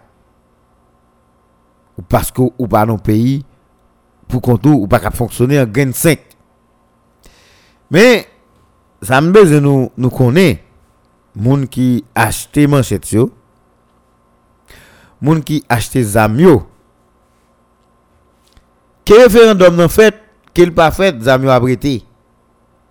[1.99, 3.45] ou parce que ou pas non pays
[4.29, 6.19] pour qu'on ou pas fonctionner en gain 5
[7.91, 8.27] mais
[9.03, 10.65] ça me besoin nous nous connaît.
[11.35, 13.33] Moun qui acheté manchette yo.
[15.21, 16.67] Moun qui acheté zamio
[19.05, 20.15] quel référendum non fait
[20.55, 22.05] qu'il pas fait zamio a prêté.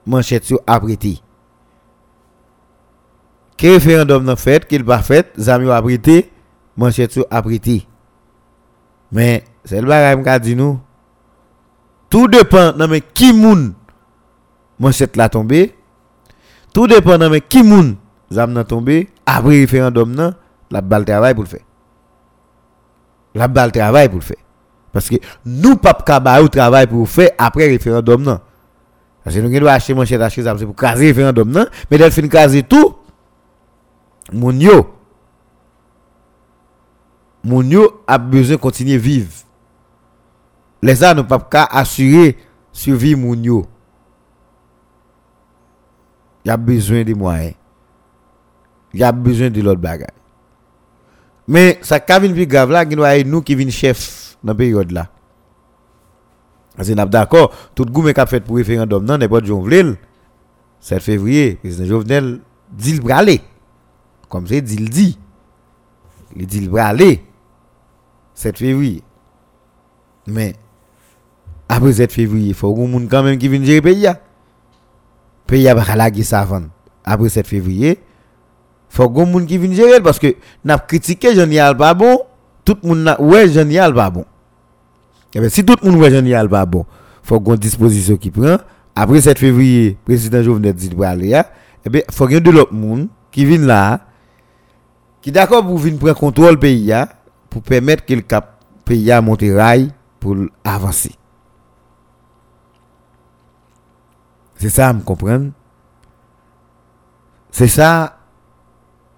[0.06, 1.22] Manchette yo a prêté.
[3.58, 6.32] Que référendum n'a fait, qu'il pas fait, zami a prêté,
[6.78, 7.88] manchette yo aprité.
[9.12, 10.80] Mais c'est le bagage m'a dit nous.
[12.10, 13.74] Tout dépend non mais qui moun?
[14.80, 15.76] Manchette la tombé.
[16.74, 17.98] Tout dépend non mais qui moun?
[18.32, 20.34] Zam nan tombé après référendum
[20.70, 21.62] la balle travail pour le faire.
[23.36, 24.38] La balle travail pour le faire.
[24.92, 28.40] Parce que nous pas ka au travail pour faire après référendum.
[29.24, 32.28] Parce que nous devons acheter manchette acheter ça pour caser référendum nan, mais d'elle fin
[32.28, 32.96] caser tout.
[34.34, 34.97] Moun yo
[37.48, 39.32] moun yo a besoin de continuer à vivre.
[40.82, 42.38] Les gens ne peuvent pas assurer
[42.72, 43.66] survie moun yo.
[46.46, 47.56] Il y a besoin de moyens.
[48.94, 50.08] Il y a besoin de l'autre bagage.
[51.48, 52.86] Mais ça qui vient plus grave là,
[53.24, 55.10] nous qui vient chef dans la période là.
[56.76, 59.48] Parce que d'accord, tout le monde qui a fait pour référendum, non, n'est pas de
[59.48, 59.98] Jovenel.
[60.80, 62.40] 7 février, le président Jovenel
[62.72, 63.42] dit le aller.
[64.30, 65.18] Comme c'est dit le dit.
[66.36, 67.24] Il dit le aller.
[68.38, 69.02] 7 février.
[70.28, 70.54] Mais,
[71.68, 74.04] après 7 février, il faut que monde quand même qui vienne gérer le pays.
[74.04, 74.14] Le
[75.48, 76.62] pays a pas la ça avant.
[77.04, 81.76] Après 7 février, il faut que monde qui vienne gérer parce que n'a critiqué Jean
[81.76, 82.20] pas bon,
[82.64, 84.22] tout le monde ouais Jean pas bon.
[84.22, 86.86] Et eh bien, si tout le monde ouais Jean pas bon,
[87.24, 88.58] il faut qu'on disposition qui prend.
[88.96, 91.42] Après 7 février, le président Jovenel dit pour aller,
[91.86, 94.02] eh bien, il faut ait de l'autre monde qui vienne là,
[95.24, 96.94] qui d'accord pour venir prendre contrôle du pays,
[97.58, 98.22] pour permettre que le
[98.86, 101.16] pays à monter rail pour avancer.
[104.58, 105.50] C'est ça, me comprendre.
[107.50, 108.20] C'est ça,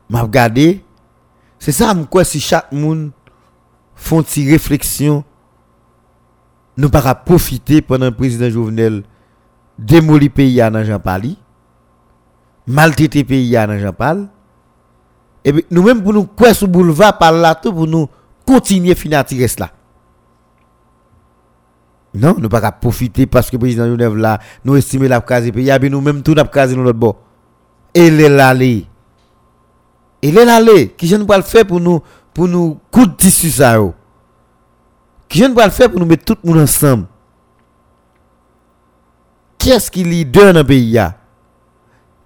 [0.10, 0.86] m'a regardé.
[1.60, 3.12] C'est ça, me quoi si chaque monde
[3.94, 5.26] font une réflexion,
[6.78, 9.04] nous pas profiter pendant le président Jovenel
[9.78, 11.38] démolir pays dans Jean Pali,
[12.66, 14.30] maltraiter pays dans Jean Pal.
[15.44, 18.08] Et puis nous-mêmes pour nous quoi sur boulevard par là tout pour nous
[18.50, 19.70] continuer à tirer cela.
[22.16, 25.52] Non, nous ne pas profiter parce que le président Jovenel là, nous estimons la case
[25.52, 27.18] pays, et nous-mêmes tout n'a case nous l'autre bord.
[27.94, 28.88] Et les l'aller.
[30.24, 32.02] Et les l'aller, qui je ne pas le faire pour nous,
[32.34, 33.78] pour nous de tissu ça
[35.28, 37.06] Qui je ne pas le faire pour nous mettre tout le monde ensemble.
[39.60, 41.00] Qui est-ce qui leader dans le pays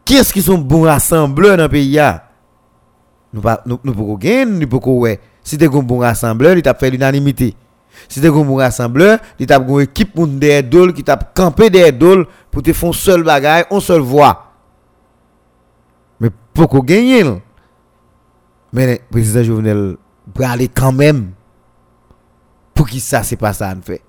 [0.05, 1.99] Qui est-ce qui sont bons rassembleurs dans le pays
[3.34, 5.19] Nous pas nous pouvons gagner, nous pouvons ouais.
[5.44, 7.56] Si tu es un bon rassembleur, il t'a fait l'unanimité.
[8.08, 11.70] Si tu es un bon rassembleur, il t'a une équipe derrière dol qui t'a campé
[11.70, 14.52] derrière dol pour te faire un seul bagage, une seule voix.
[16.20, 17.24] Mais pourquoi gagner
[18.72, 19.98] Mais le président Jovenel
[20.39, 21.32] aller quand même.
[22.74, 24.02] Pour qui ça, c'est pas ça, on fait?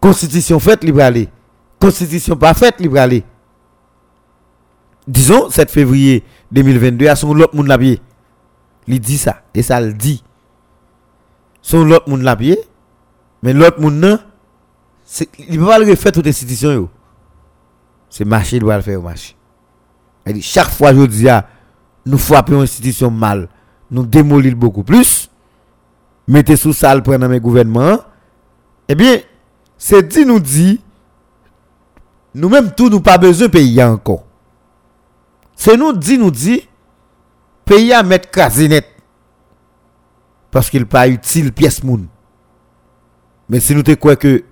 [0.00, 1.28] Constitution faite, libre aller.
[1.78, 3.24] Constitution pas faite, libre aller.
[5.06, 7.78] Disons, 7 février 2022, à son l'autre monde la
[8.86, 9.42] il dit ça.
[9.54, 10.22] Et ça le dit.
[11.62, 12.58] Son l'autre monde l'a pied.
[13.42, 14.18] Mais l'autre monde, non.
[15.38, 16.88] Il ne peut pas le refaire toute institution.
[18.08, 19.36] C'est marché, il doit le faire au marché.
[20.26, 21.26] Dit, chaque fois, je dis,
[22.06, 23.48] nous frappons une institution mal.
[23.90, 25.30] Nous démolissons beaucoup plus.
[26.28, 27.98] Mettez sous salle pour un gouvernement.
[28.88, 29.18] Eh bien,
[29.76, 30.80] c'est dit, nous dit,
[32.34, 34.24] nous-mêmes, tout, nous pas besoin de payer encore.
[35.56, 36.68] C'est nous dit, nous dit,
[37.70, 38.84] pays à mettre casinet
[40.50, 42.08] parce qu'il pas utile pièce moun.
[43.48, 44.42] Mais si nous te quoi que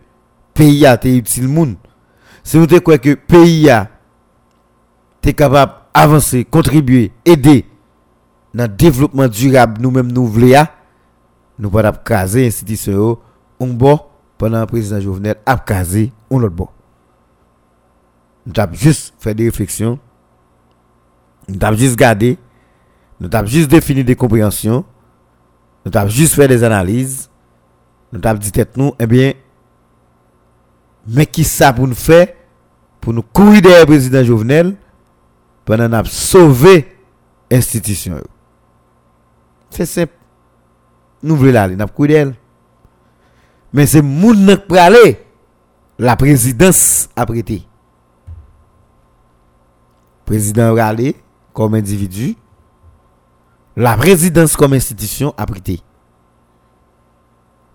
[0.54, 1.74] pays a été utile moun,
[2.44, 3.88] si nous te quoi que pays a
[5.20, 7.66] t'es capable avancer, contribuer, aider
[8.54, 10.66] dans le développement durable nous-mêmes nous voulons
[11.58, 13.18] nous pas caser institution
[13.58, 13.98] on bon
[14.38, 16.68] pendant le président Jovenel a caser on l'autre bon.
[18.46, 19.98] Nous avons juste fait des réflexions.
[21.48, 22.38] Nous avons juste gardé
[23.20, 24.84] nous avons juste défini des compréhensions.
[25.84, 27.28] Nous avons juste fait des analyses.
[28.12, 29.32] Nous avons dit tête nous, eh bien,
[31.06, 32.28] mais qui ça pour nous faire?
[33.00, 34.76] Pour nous courir derrière le président Jovenel
[35.64, 36.96] pendant nous sauver
[37.50, 38.20] l'institution.
[39.70, 40.12] C'est simple.
[41.22, 42.34] Nous voulons aller, nous courir d'elle.
[43.72, 45.24] Mais c'est moun qui aller
[45.98, 47.64] la présidence a prêté.
[50.24, 51.16] Président aller
[51.52, 52.36] comme individu
[53.78, 55.80] la présidence comme institution a prêté.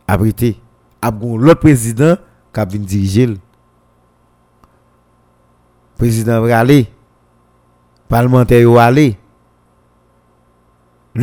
[0.05, 0.59] A prêté.
[1.01, 2.17] A l'autre président
[2.53, 3.27] qui a diriger.
[3.27, 3.37] Le
[5.97, 6.91] président va aller.
[8.09, 8.91] Parlementaire va.
[8.91, 9.15] Le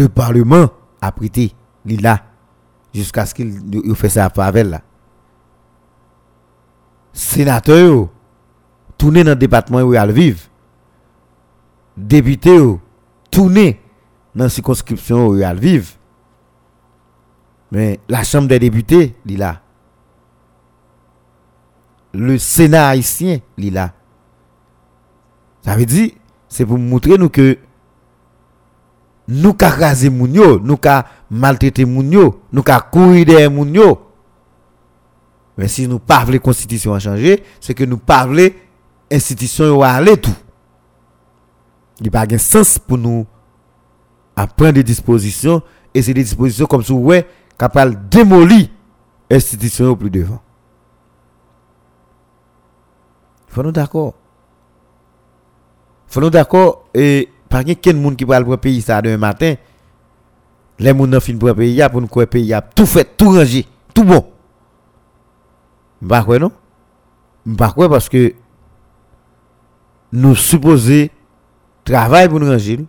[0.09, 0.71] Parlement
[1.03, 1.53] a prêté.
[1.85, 2.23] Il là.
[2.95, 4.81] Jusqu'à ce qu'il fasse ça avec là.
[7.13, 8.09] Sénateur,
[8.97, 10.41] tourner dans le département où il vivre.
[11.99, 12.59] Député,
[13.31, 13.80] tourner
[14.35, 15.89] dans la circonscription où il vivre,
[17.71, 19.61] Mais la Chambre des députés, il là.
[22.13, 23.93] Le Sénat haïtien, il là.
[25.63, 26.11] Ça veut dire,
[26.49, 27.59] c'est pour montrer nous que
[29.29, 33.73] nous ka raser moun yo, nous ka maltraiter moun yo, nous ka courir derrière moun
[33.73, 34.07] yo.
[35.57, 38.51] Mais si nous parlons constitution a changé, c'est que nous parlons
[39.11, 40.35] institution a aller tout.
[42.01, 43.25] Il n'y a pas de sens pour nous
[44.41, 45.63] à prendre des dispositions
[45.93, 47.27] et c'est des dispositions comme si ouais
[47.59, 48.69] capable démolir
[49.31, 50.41] l'institution au plus devant.
[53.49, 54.15] Faut nous d'accord.
[56.07, 59.55] Faut nous d'accord et par quel monde qui va le pays ça demain matin
[60.79, 63.67] les gens n'ont fin pour pays pour nous quoi pays a tout fait tout rangé
[63.93, 64.27] tout bon.
[66.01, 66.51] Bah quoi non?
[67.45, 68.33] Bah quoi parce que
[70.13, 71.09] nous supposons
[71.85, 72.87] travailler pour nous ranger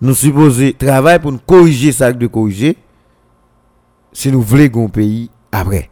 [0.00, 2.76] nous supposons travailler pour nous corriger ça de corriger
[4.12, 5.90] si nous voulons un pays après.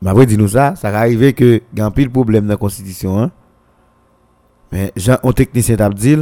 [0.00, 3.18] Mais après, dis-nous ça, ça va arriver que y a un problème dans la constitution.
[3.20, 3.30] Hein?
[4.72, 6.16] Mais Jean, un technicien t'a dit,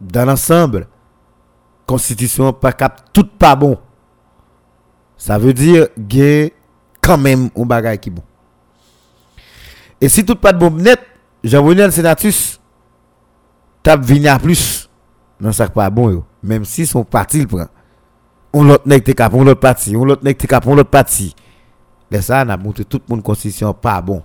[0.00, 0.88] dans l'ensemble,
[1.86, 3.78] constitution pas cap tout pas bon.
[5.16, 6.50] Ça veut dire qu'il
[7.00, 8.22] quand même un bagage qui bon.
[10.00, 11.00] Et si tout pas de bon net,
[11.44, 12.60] Jean-Bonel Sénatus,
[13.86, 14.90] tape venir à plus
[15.40, 16.24] dans ça pas bon.
[16.42, 17.66] Même si son parti le prend.
[18.52, 21.34] On l'autre nèg te cap on l'autre parti, on l'autre nèg te on l'autre parti.
[22.10, 24.22] Mais ça n'a montré tout le monde constitution pas bon.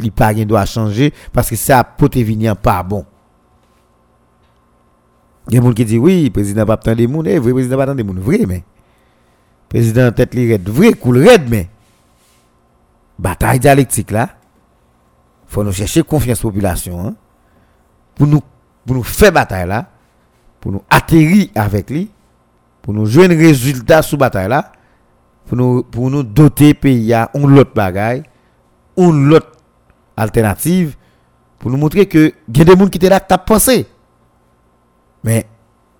[0.00, 3.04] Il pas rien changer parce que ça peut venir pas bon.
[5.48, 7.84] Il y a des qui disent oui, président pas attendre des eh, vrai président pas
[7.84, 8.64] attendre des vrai mais
[9.68, 11.68] président tête li red, vrai cool red mais
[13.18, 14.30] bataille dialectique là,
[15.46, 17.14] faut nous chercher confiance population hein,
[18.16, 18.26] pour
[18.86, 19.86] pour nous faire bataille là,
[20.60, 22.10] pour nous atterrir avec lui,
[22.82, 24.72] pour nous jouer un résultat sous bataille là,
[25.46, 28.22] pour nous, pour nous doter pays à un autre bagaille,
[28.96, 29.52] une autre
[30.16, 30.96] alternative,
[31.58, 33.86] pour nous montrer que il y a des gens qui étaient là qui pensé.
[35.22, 35.46] Mais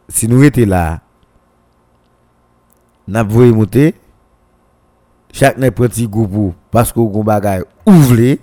[0.09, 1.01] si nous étions là,
[3.07, 3.94] nous avons monter,
[5.32, 8.36] chaque petit groupe parce que nous bagaille ouvre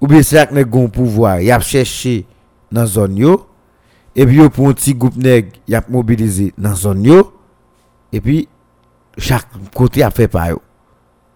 [0.00, 2.26] ou bien chaque gon pouvoir, y a cherché
[2.72, 3.46] dans zone yo
[4.16, 7.32] et puis pour un petit groupe nèg a mobilisé dans zone yo
[8.12, 8.48] et puis
[9.18, 10.48] chaque côté a fait par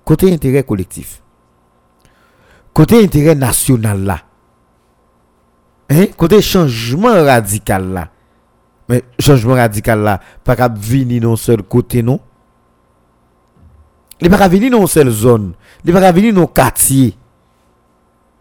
[0.04, 1.22] côté intérêt collectif
[2.72, 4.20] côté intérêt national là
[5.90, 6.06] hein?
[6.16, 8.08] Côté changement radical là
[8.88, 12.20] mais changement radical là pas qu'à venir non seul côté non?
[14.20, 15.54] Il pas venir dans seule zone
[15.84, 17.16] il pas venir dans quartier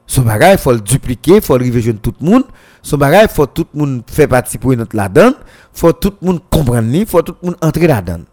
[0.05, 2.43] son bagage, il faut le dupliquer, il faut le arriver tout le monde.
[2.81, 5.31] Son bagage, il faut tout le monde faire partie pour notre là-dedans.
[5.73, 8.23] Il faut tout le monde comprendre, il faut tout le monde entrer là-dedans.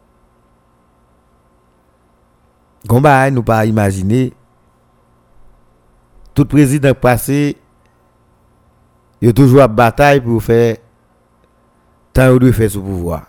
[2.87, 4.33] Gomba, nous pas imaginer
[6.35, 7.57] tout président passé,
[9.21, 10.77] il a toujours à bataille pour faire
[12.13, 13.27] tant de faire sous pouvoir.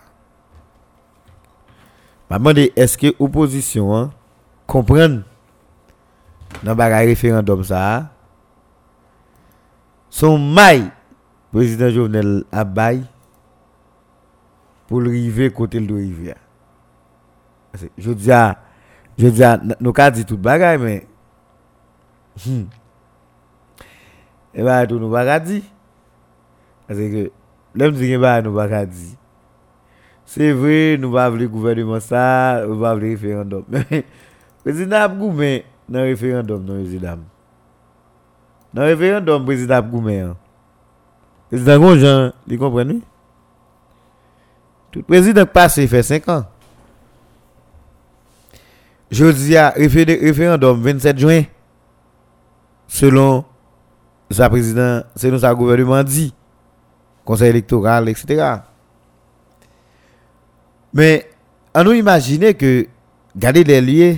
[2.30, 4.12] Je me est-ce que l'opposition hein,
[4.66, 5.20] comprend
[6.64, 8.10] dans le référendum ça?
[10.12, 10.92] Son maille
[11.52, 13.00] président Jovenel Abay
[14.88, 16.36] pour arriver côté de rivière.
[17.98, 18.60] Je dis à
[19.18, 21.08] je dis à nous avons dit tout bagaille mais
[22.46, 22.64] hmm,
[24.54, 25.64] et bah tout nous pas dit.
[26.88, 27.32] Parce que
[27.74, 29.18] l'homme dit que nous pas dit.
[30.26, 33.64] C'est vrai nous pas le gouvernement ça nous pas le référendum.
[33.70, 34.04] Mais
[34.64, 37.18] président Abgoumen dans le référendum non président
[38.74, 40.36] dans le référendum, président Goumé, hein.
[41.50, 43.02] président Gonjan, vous comprenez
[44.92, 46.46] Tout président passé fait 5 ans.
[49.10, 51.44] Je dis à référendum 27 juin,
[52.88, 53.44] selon
[54.30, 56.34] sa président, selon sa gouvernement dit,
[57.26, 58.56] conseil électoral, etc.
[60.94, 61.30] Mais,
[61.74, 62.88] on nous imaginer que,
[63.36, 64.18] garder les lieux,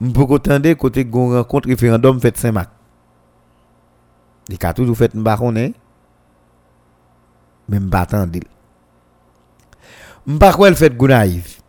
[0.00, 2.73] on peut attendre côté rencontre référendum fait Saint-Marc.
[4.48, 5.72] Il a toujours fait un baronne.
[7.68, 8.40] Mais je ne attendre.
[10.26, 11.60] Je ne pas le fait Gounaïf.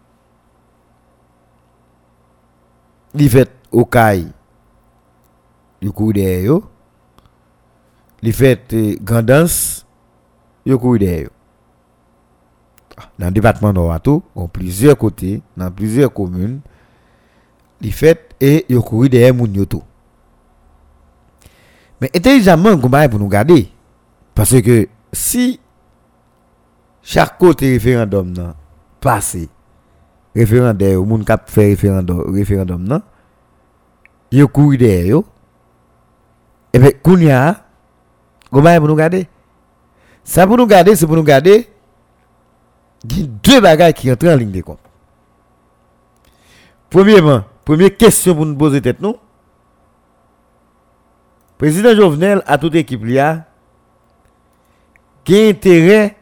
[3.13, 4.31] Il fait au caille
[5.81, 6.59] du coup derrière.
[8.21, 9.85] Il fait Grandance
[10.65, 11.29] du coup derrière.
[13.19, 16.61] Dans le département d'Orato, on plusieurs côtés, dans plusieurs communes,
[17.81, 19.83] il fait et il couru derrière Mounioto.
[22.01, 23.69] Mais intelligemment, comment pour nous garder.
[24.33, 25.59] Parce que si
[27.01, 28.53] chaque côté référendum
[28.99, 29.47] passé
[30.35, 33.01] référendaire ou moun k'ap fait référendum référendum non
[34.31, 35.25] yo couru derrière yo
[36.73, 37.63] et bien kounya
[38.51, 39.27] comment pour nous garder.
[40.23, 41.69] Ça pour nous garder c'est pour nous garder
[43.03, 44.79] deux bagages qui entrent en ligne de compte.
[46.89, 49.15] Premièrement première question pour nous poser tête nous
[51.57, 53.45] président Jovenel a toute équipe li a
[55.27, 56.15] intérêt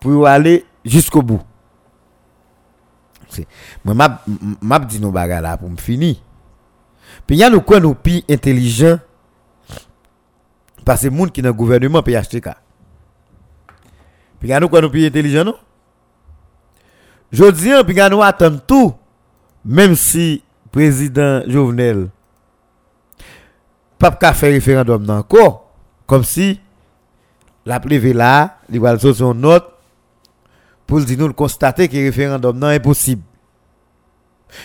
[0.00, 1.40] pour aller jusqu'au bout?
[3.84, 3.94] Moi
[4.60, 6.16] m'a dit nos bagages là pour me finir.
[7.26, 8.98] Puis il y a nous quoi nous plus intelligent
[10.84, 12.50] parce que monde qui dans le gouvernement PHTK
[14.40, 15.54] puis il y a nous quoi nous plus intelligent non?
[17.30, 18.94] Je dis puis il y a nous attendre tout
[19.64, 20.42] même si
[20.72, 22.08] président Jovenel
[24.10, 25.72] pas faire référendum encore
[26.06, 26.60] comme si
[27.64, 29.68] la privé là il va son note
[30.86, 33.22] pour dire nous constater que le référendum non impossible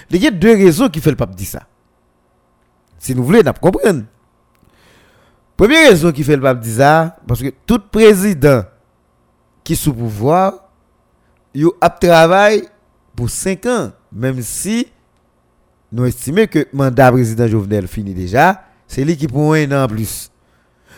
[0.09, 1.63] il y a deux raisons qui fait le pape dire ça
[2.99, 4.03] si nous voulons, nous comprendre.
[5.55, 8.63] Première raison qui fait le pape dire ça, parce que tout président
[9.63, 10.53] qui est sous pouvoir,
[11.53, 12.67] il a travaillé
[13.15, 14.87] pour 5 ans, même si
[15.91, 19.83] nous estimons que le mandat président Jovenel finit déjà, c'est lui qui prend un an
[19.83, 20.31] en plus.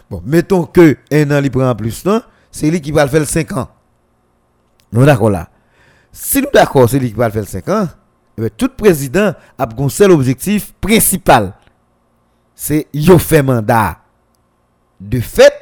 [0.10, 2.22] Bon, mettons que un an il prend en plus, non?
[2.52, 3.70] C'est lui qui va le faire 5 ans.
[4.92, 5.50] Nous d'accord là.
[6.12, 7.88] Si nous d'accord, c'est lui qui va le faire 5 ans,
[8.38, 11.54] eh tout président a un seul objectif principal
[12.56, 14.00] c'est yo fait mandat.
[15.00, 15.54] De fait,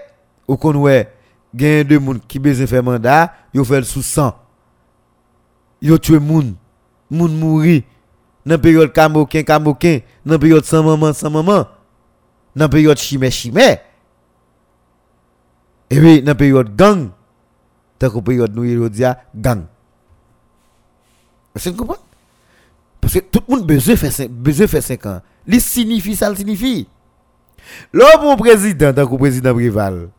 [0.48, 1.14] qu'on ouais,
[1.54, 4.36] gagne de monde qui besoin faire mandat, yo fait sous 100.
[5.80, 6.56] Yo tué moun,
[7.12, 7.84] moun mouri
[8.44, 11.68] dans période camoquin camoquin, dans période sans maman sans maman,
[12.58, 13.78] dans période chimé chimé.
[15.90, 17.10] Et oui, dans période gang,
[17.98, 19.64] tant que période nous dia gang.
[21.56, 22.00] Vous comprenez?
[23.00, 25.22] Parce que tout le monde besoin faire besoin faire 5 ans.
[25.46, 26.88] Li signifie ça, signifie.
[27.94, 30.10] L'homme président, tant que président Brival,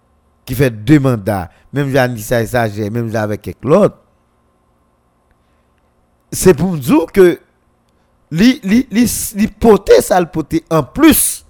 [0.45, 3.99] qui fait deux mandats, même ça et même avec quelques autres,
[6.31, 7.39] c'est pour nous dire que
[8.31, 10.21] li, li, ça
[10.71, 11.45] en plus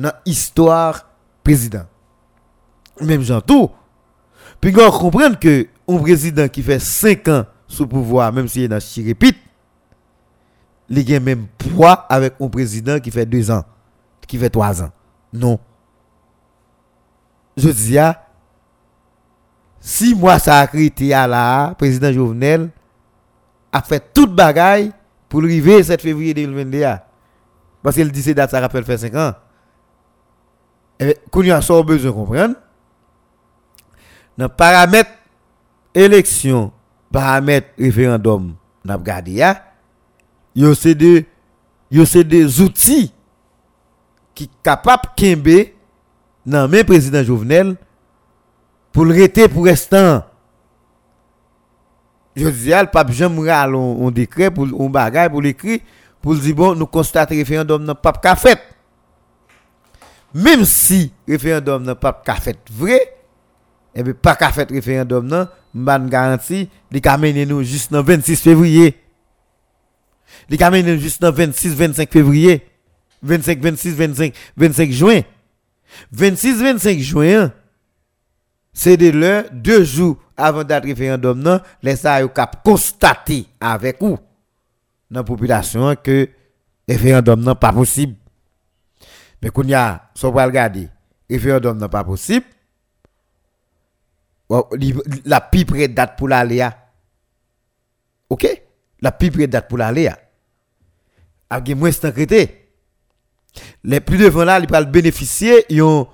[0.00, 1.06] dans l'histoire
[1.44, 1.84] président.
[3.00, 3.70] Même Jean tout.
[4.60, 8.68] Puis on comprend que un président qui fait 5 ans sous pouvoir, même s'il est
[8.68, 9.36] dans répète,
[10.88, 13.64] il a même poids avec un président qui fait 2 ans,
[14.26, 14.90] qui fait 3 ans.
[15.32, 15.58] Non.
[17.56, 17.98] Je dis,
[19.80, 22.70] si moi ça a créé à la président Jovenel
[23.72, 24.92] a fait toute bagaille
[25.28, 27.00] pour arriver 7 février 2021.
[27.82, 29.34] Parce qu'il dit que date ça rappelle fait 5 ans.
[31.00, 32.54] Et qu'on y a besoin de comprendre.
[34.36, 35.10] Dans paramètre
[35.94, 36.72] élection,
[37.10, 38.54] paramètre référendum,
[38.84, 39.62] n'a regardé ya,
[40.54, 41.26] yo c'est des
[41.90, 43.12] yo c'est des outils
[44.34, 45.66] qui capable de
[46.46, 47.76] dans le président Jovenel
[48.92, 50.24] pour le rester pour l'instant.
[52.34, 55.82] Je dis, le pape Jean Moural on décret pour un bagage pour l'écrit
[56.22, 58.58] pour dire bon nous constatons référendum n'a pas fait.
[60.34, 62.96] Même si référendum n'a pas fait vrai,
[63.94, 68.00] et eh bien pas qu'à fait référendum non, m'ban garantie, il ka nous juste le
[68.00, 68.96] 26 février.
[70.48, 72.66] Il ka nous juste le 26 25 février.
[73.22, 75.20] 25, 26, 25, 25 juin.
[76.12, 77.52] 26, 25 juin,
[78.72, 84.18] c'est de l'heure, deux jours avant date référendum, non, les ça cap constater avec vous,
[85.10, 86.28] dans la population, que
[86.88, 88.14] référendum n'est pas possible.
[89.42, 90.88] Mais qu'on y a, si on va regarder,
[91.28, 92.46] référendum n'est pas possible,
[95.24, 96.68] la plus près date pour l'aller.
[98.28, 98.46] Ok?
[99.00, 100.10] La plus près date pour l'aller.
[101.48, 102.48] Avec moins de
[103.82, 106.06] les plus devant là, ils peuvent bénéficier, ils ont,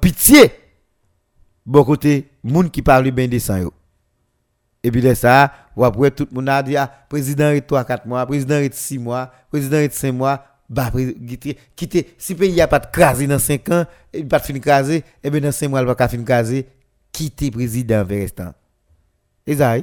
[0.00, 0.52] pitié.
[1.66, 3.58] Bon côté, moun qui parle bien de ça.
[4.82, 8.26] Et puis de après tout le monde a dit, ah, président est 3 4 mois,
[8.26, 10.90] président est 6 mois, président est 5 mois, bah,
[11.76, 14.58] quitter, si le pays a pas de crasé dans 5 ans, il pas de fin
[14.58, 16.66] crasé, et eh bien dans 5 mois, il va pas fin crasé,
[17.12, 18.54] quitter président vers l'instant.
[19.46, 19.76] Et ça,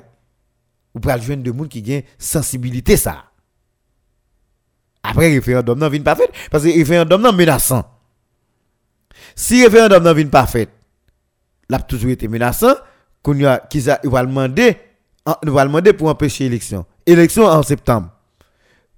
[0.93, 3.25] ou pouvez joindre de monde qui gagne sensibilité ça.
[5.03, 6.29] Après, le référendum n'a vient pas fait.
[6.49, 7.85] Parce que le référendum n'est menaçant.
[9.35, 10.69] Si le référendum n'a vient pas fait,
[11.69, 12.75] l'a toujours été menaçant,
[13.23, 14.77] qu'on a, qu'ils va demander,
[15.43, 16.85] nous va demander pour empêcher l'élection.
[17.05, 18.09] Élection en septembre.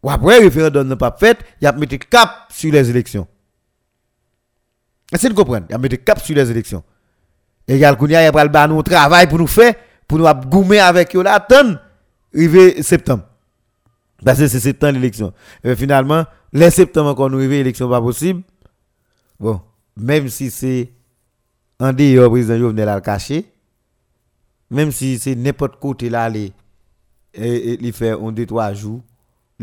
[0.03, 3.27] Ou après, le référendum n'a pas fait, il a mis cap sur les élections.
[5.11, 5.65] Est-ce que vous comprenez?
[5.69, 6.83] Il a mis cap sur les élections.
[7.67, 9.73] Et il y a le travail pour nous faire
[10.07, 11.79] pour nous goumer avec eux là, attendre,
[12.35, 13.23] arriver septembre.
[14.23, 15.33] Parce que c'est septembre l'élection.
[15.63, 18.41] Et finalement, les septembre encore nous arriver, l'élection pas possible.
[19.39, 19.61] Bon,
[19.97, 20.91] même si c'est
[21.79, 23.45] un dehors président Jovenel à le cacher,
[24.69, 29.01] même si c'est n'importe côté là, il fait un, deux, trois jours,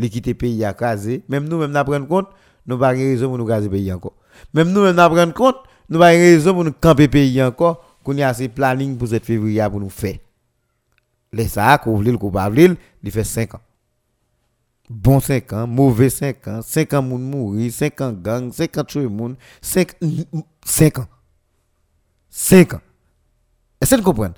[0.01, 2.29] le pays à caser, même nous, même nous prendre compte,
[2.65, 4.15] nous n'avons pas raison pour nous caser le pays encore.
[4.53, 5.57] Même nous, même nous prendre compte,
[5.89, 9.07] nous n'avons pas raison pour nous camper pays encore, qu'on y a assez planning pour
[9.07, 10.17] cette février pour nous faire.
[11.33, 12.51] Les ça, qu'on voulait, pas
[13.03, 13.61] il fait 5 ans.
[14.89, 18.83] Bon 5 ans, mauvais 5 ans, 5 ans moun mourir, 5 ans gang, 5 ans
[18.83, 19.93] tuer moun, 5,
[20.65, 21.07] 5 ans.
[22.29, 22.81] 5 ans.
[23.79, 24.33] Est-ce que vous comprenez?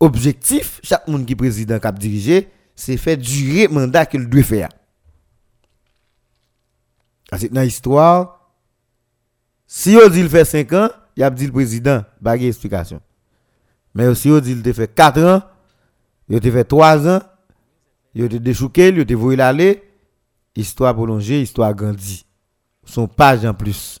[0.00, 4.42] Objectif, chaque monde qui président, qui a dirigé, c'est faire durer le mandat qu'il doit
[4.42, 4.70] faire.
[7.30, 8.50] Parce que dans l'histoire,
[9.66, 13.00] si on dit qu'il fait 5 ans, il a dit le président, pas explication.
[13.94, 15.42] Mais si on dit qu'il fait 4 ans,
[16.28, 17.20] il fait 3 ans,
[18.14, 19.82] il a déchouqué, il a voulu l'aller,
[20.56, 22.26] histoire prolongée, histoire grandie.
[22.84, 24.00] Son page en plus.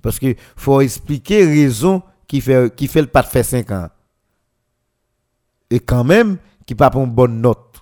[0.00, 3.88] Parce que faut expliquer raison qui fait, qui fait le pas de faire 5 ans.
[5.70, 7.80] Et quand même, qui pas une bonne note.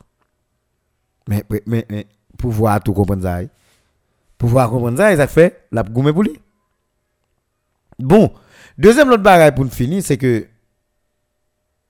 [1.28, 2.06] Mais, mais, mais,
[2.38, 3.40] pour voir tout comprendre ça,
[4.38, 6.40] pour voir comprendre ça, ça fait la gomme pour lui.
[7.98, 8.32] Bon,
[8.78, 10.46] deuxième autre bagaille pour finir, c'est que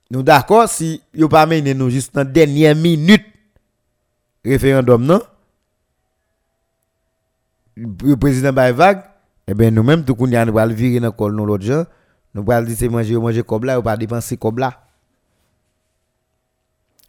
[0.09, 3.23] nous d'accord si yo pas mené nous juste dans dernière minute
[4.43, 5.21] référendum non?
[7.77, 9.03] Le président Baïvag,
[9.47, 11.85] eh bien nous-mêmes tout qu'on y a nous allons virer dans col nous l'autre
[12.33, 14.81] nous allons dire c'est manger ou manger comme là ou pas dépenser comme là.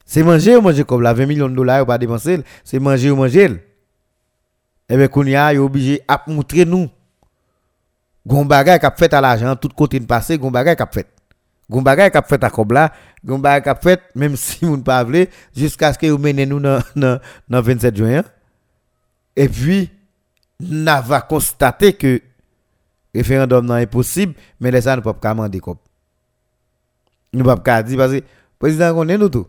[0.04, 3.10] C'est manger ou manger comme là 20 millions de dollars ou pas dépenser c'est manger
[3.10, 3.64] ou manger
[4.90, 6.90] eh bien qu'on y a obligé à montrer nous
[8.26, 11.06] gon bagay qu'a fait à l'argent tout côté de passé gon bagay qu'a fait
[11.70, 12.92] gon bagay qu'a fait à là
[13.24, 15.06] gon bagay qu'a fait même si vous ne pas
[15.56, 18.22] jusqu'à ce que vous menez nous dans dans 27 juin
[19.36, 19.90] et puis
[20.60, 22.20] n'a va constater que
[23.14, 25.60] référendum n'est possible, mais les gens ne peuvent pas demander.
[27.32, 28.24] Nous ne pouvons pas dire parce que le
[28.58, 29.46] président connaît nous tout.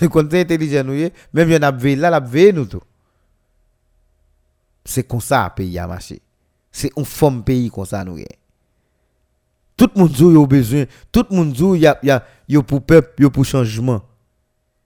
[0.00, 2.82] Le conseil intelligent nous même si on a veillé là, la veillé nous tout.
[4.88, 6.18] C'est comme ça pays a marché.
[6.72, 8.16] C'est un forme pays comme ça nous
[9.76, 12.00] Tout le monde a besoin, tout le monde il y a
[12.48, 14.00] y a pour peuple, y pour changement.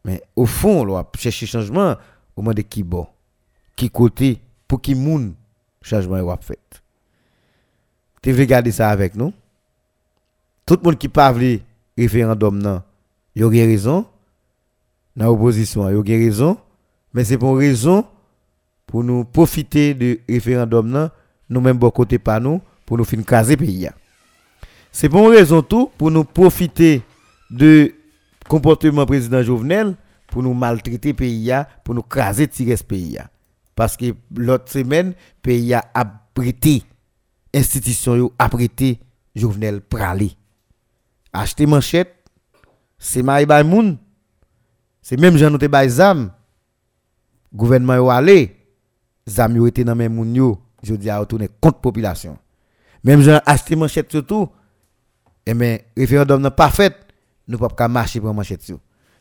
[0.04, 1.94] Mais au fond, on chercher changement
[2.34, 3.06] au moins de qui bon,
[3.76, 5.34] qui côté pour qui moun
[5.80, 6.58] changement est fait.
[8.22, 9.32] Tu veux garder ça avec nous?
[10.66, 11.60] Tout le monde qui parle
[11.96, 12.82] référendum, non,
[13.36, 14.04] il y a raison.
[15.14, 16.58] Dans l'opposition, il y a raison.
[17.14, 18.04] Mais c'est pour raison
[18.92, 21.08] pour nous profiter du référendum,
[21.48, 23.88] nous-mêmes, bon côté par nous, pour nous faire caser pays.
[24.92, 27.00] C'est pour raison tout, pour nous profiter
[27.50, 27.94] de
[28.46, 29.96] comportement président Jovenel,
[30.26, 31.50] pour nous maltraiter pays,
[31.82, 33.16] pour nous craser tirer pays.
[33.74, 36.82] Parce que l'autre semaine, pays a abrité,
[37.54, 38.98] institution a abrité
[39.34, 40.32] Jovenel Pralé.
[41.32, 42.14] Acheter manchette,
[42.98, 43.96] c'est maï bay moun.
[45.00, 46.30] C'est même Jean noté bay zam.
[47.54, 48.61] Gouvernement yo allé,
[49.28, 52.38] zam yo été dans même moun yo, je dis à retourner contre population.
[53.04, 54.48] Même Jean acheter manchette surtout,
[55.44, 56.96] et mais référendum n'a pas fait,
[57.48, 58.72] nous pas pas marcher pour manchette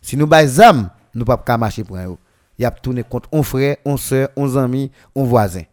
[0.02, 2.18] Si nous bay zam, nous pas pas marcher pour eux
[2.62, 5.64] y a tourné contre un frère, un soeur, un ami, un voisin.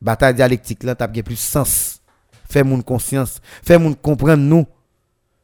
[0.00, 2.00] Bataille dialectique là, t'as plus sens.
[2.48, 4.66] Faire moun conscience, faire moun comprendre nous,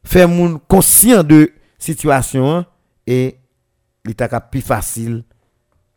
[0.03, 2.65] faire moun conscient de situation hein,
[3.07, 3.39] et
[4.05, 5.23] l'état plus facile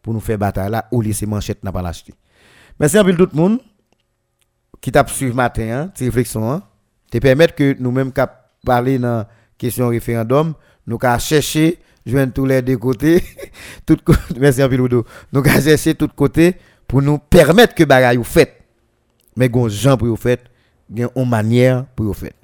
[0.03, 2.13] pour nous faire bataille là ou laisser manchette n'a pas l'acheter.
[2.79, 3.61] Merci à tout le monde
[4.81, 6.63] qui t'a suivi matin, hein, cette réflexion, hein,
[7.11, 9.25] te permettre que nous-mêmes cap parler dans
[9.57, 10.55] question référendum,
[10.87, 13.23] nous qu'à chercher joindre tous les deux côtés.
[14.39, 16.57] merci un peu, Nous allons chercher tous côtés
[16.87, 18.59] pour nous permettre que bagaille vous faites.
[19.37, 20.45] Mais gon gens pour vous faites,
[20.95, 22.35] une manière pour vous faites.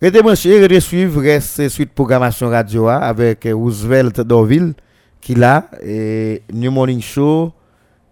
[0.00, 4.74] Restez branchés, restez suivre, restez suite programmation radio avec Roosevelt Dorville
[5.20, 7.52] qui là et New Morning Show.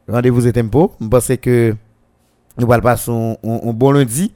[0.08, 0.94] Rendez-vous et tempo.
[1.00, 1.74] Je pense que
[2.58, 4.32] nous allons passer un, bon lundi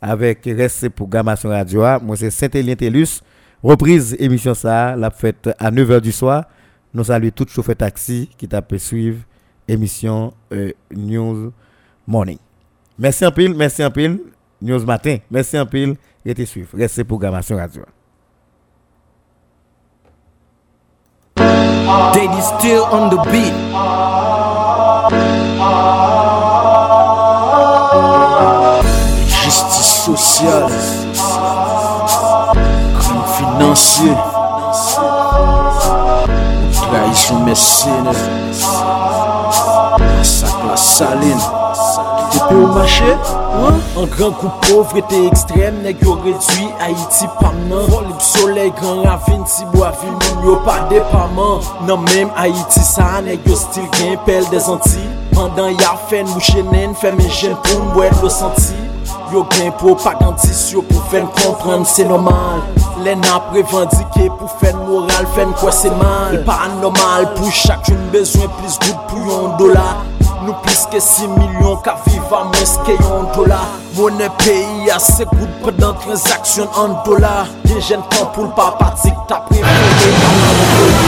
[0.00, 1.82] avec reste programmation radio.
[2.02, 3.20] Moi c'est Saint-Élien Télus.
[3.62, 6.44] Reprise émission ça, la fête à 9h du soir.
[6.94, 9.18] Nous saluons tout chauffeur taxi qui t'a pu suivre
[9.68, 11.52] émission euh, News
[12.06, 12.38] Morning.
[12.98, 14.18] Merci un pile, merci un pile.
[14.60, 15.94] News Matin, merci un pile.
[16.24, 16.68] Restez suivre.
[16.76, 17.82] Restez programmation radio.
[22.14, 23.54] Daddy still on the beat.
[29.26, 30.70] Justice sociale
[33.36, 34.16] financier.
[36.72, 38.12] Trahison mesene
[39.98, 41.69] Masak la saline
[42.30, 43.12] Koupe ou mache,
[43.98, 49.46] an gran kou povrete ekstrem Nèk yo redwi, Haiti pam nan Volib soley, gran ravine,
[49.50, 54.14] Si bo avil Moun yo pa depaman Nan menm Haiti sa, nèk yo stil gen
[54.28, 55.02] pel de zanti
[55.34, 58.78] Pandan ya fen mou chenen, fè men jen pou mwen lo santi
[59.30, 62.62] Yo gen propagandis, yo pou fen kompran, se nomal
[63.00, 66.34] Lè nan prevandike pou fen moral, fen kwa se mal.
[66.36, 69.86] L pa anormal, pou chak joun bezwen plis gout pou yon dola
[70.40, 73.60] Nou plis ke 6 milyon ka viva mwes ke yon dola
[73.96, 77.34] Mwone peyi a se gout predan transaksyon an dola
[77.66, 80.99] Gen jen tan pou l pa patik ta prevene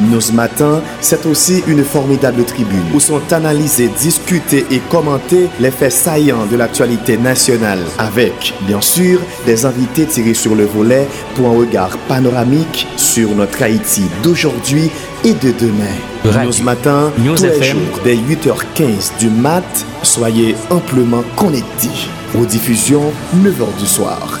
[0.00, 5.92] Nos matins, c'est aussi une formidable tribune où sont analysés, discutés et commentés les faits
[5.92, 11.56] saillants de l'actualité nationale avec, bien sûr, des invités tirés sur le volet pour un
[11.58, 14.90] regard panoramique sur notre Haïti d'aujourd'hui
[15.24, 16.44] et de demain.
[16.44, 22.08] Nos matins, News tous les jours dès 8h15 du mat, soyez amplement connectés.
[22.36, 24.40] Aux diffusions, 9h du soir.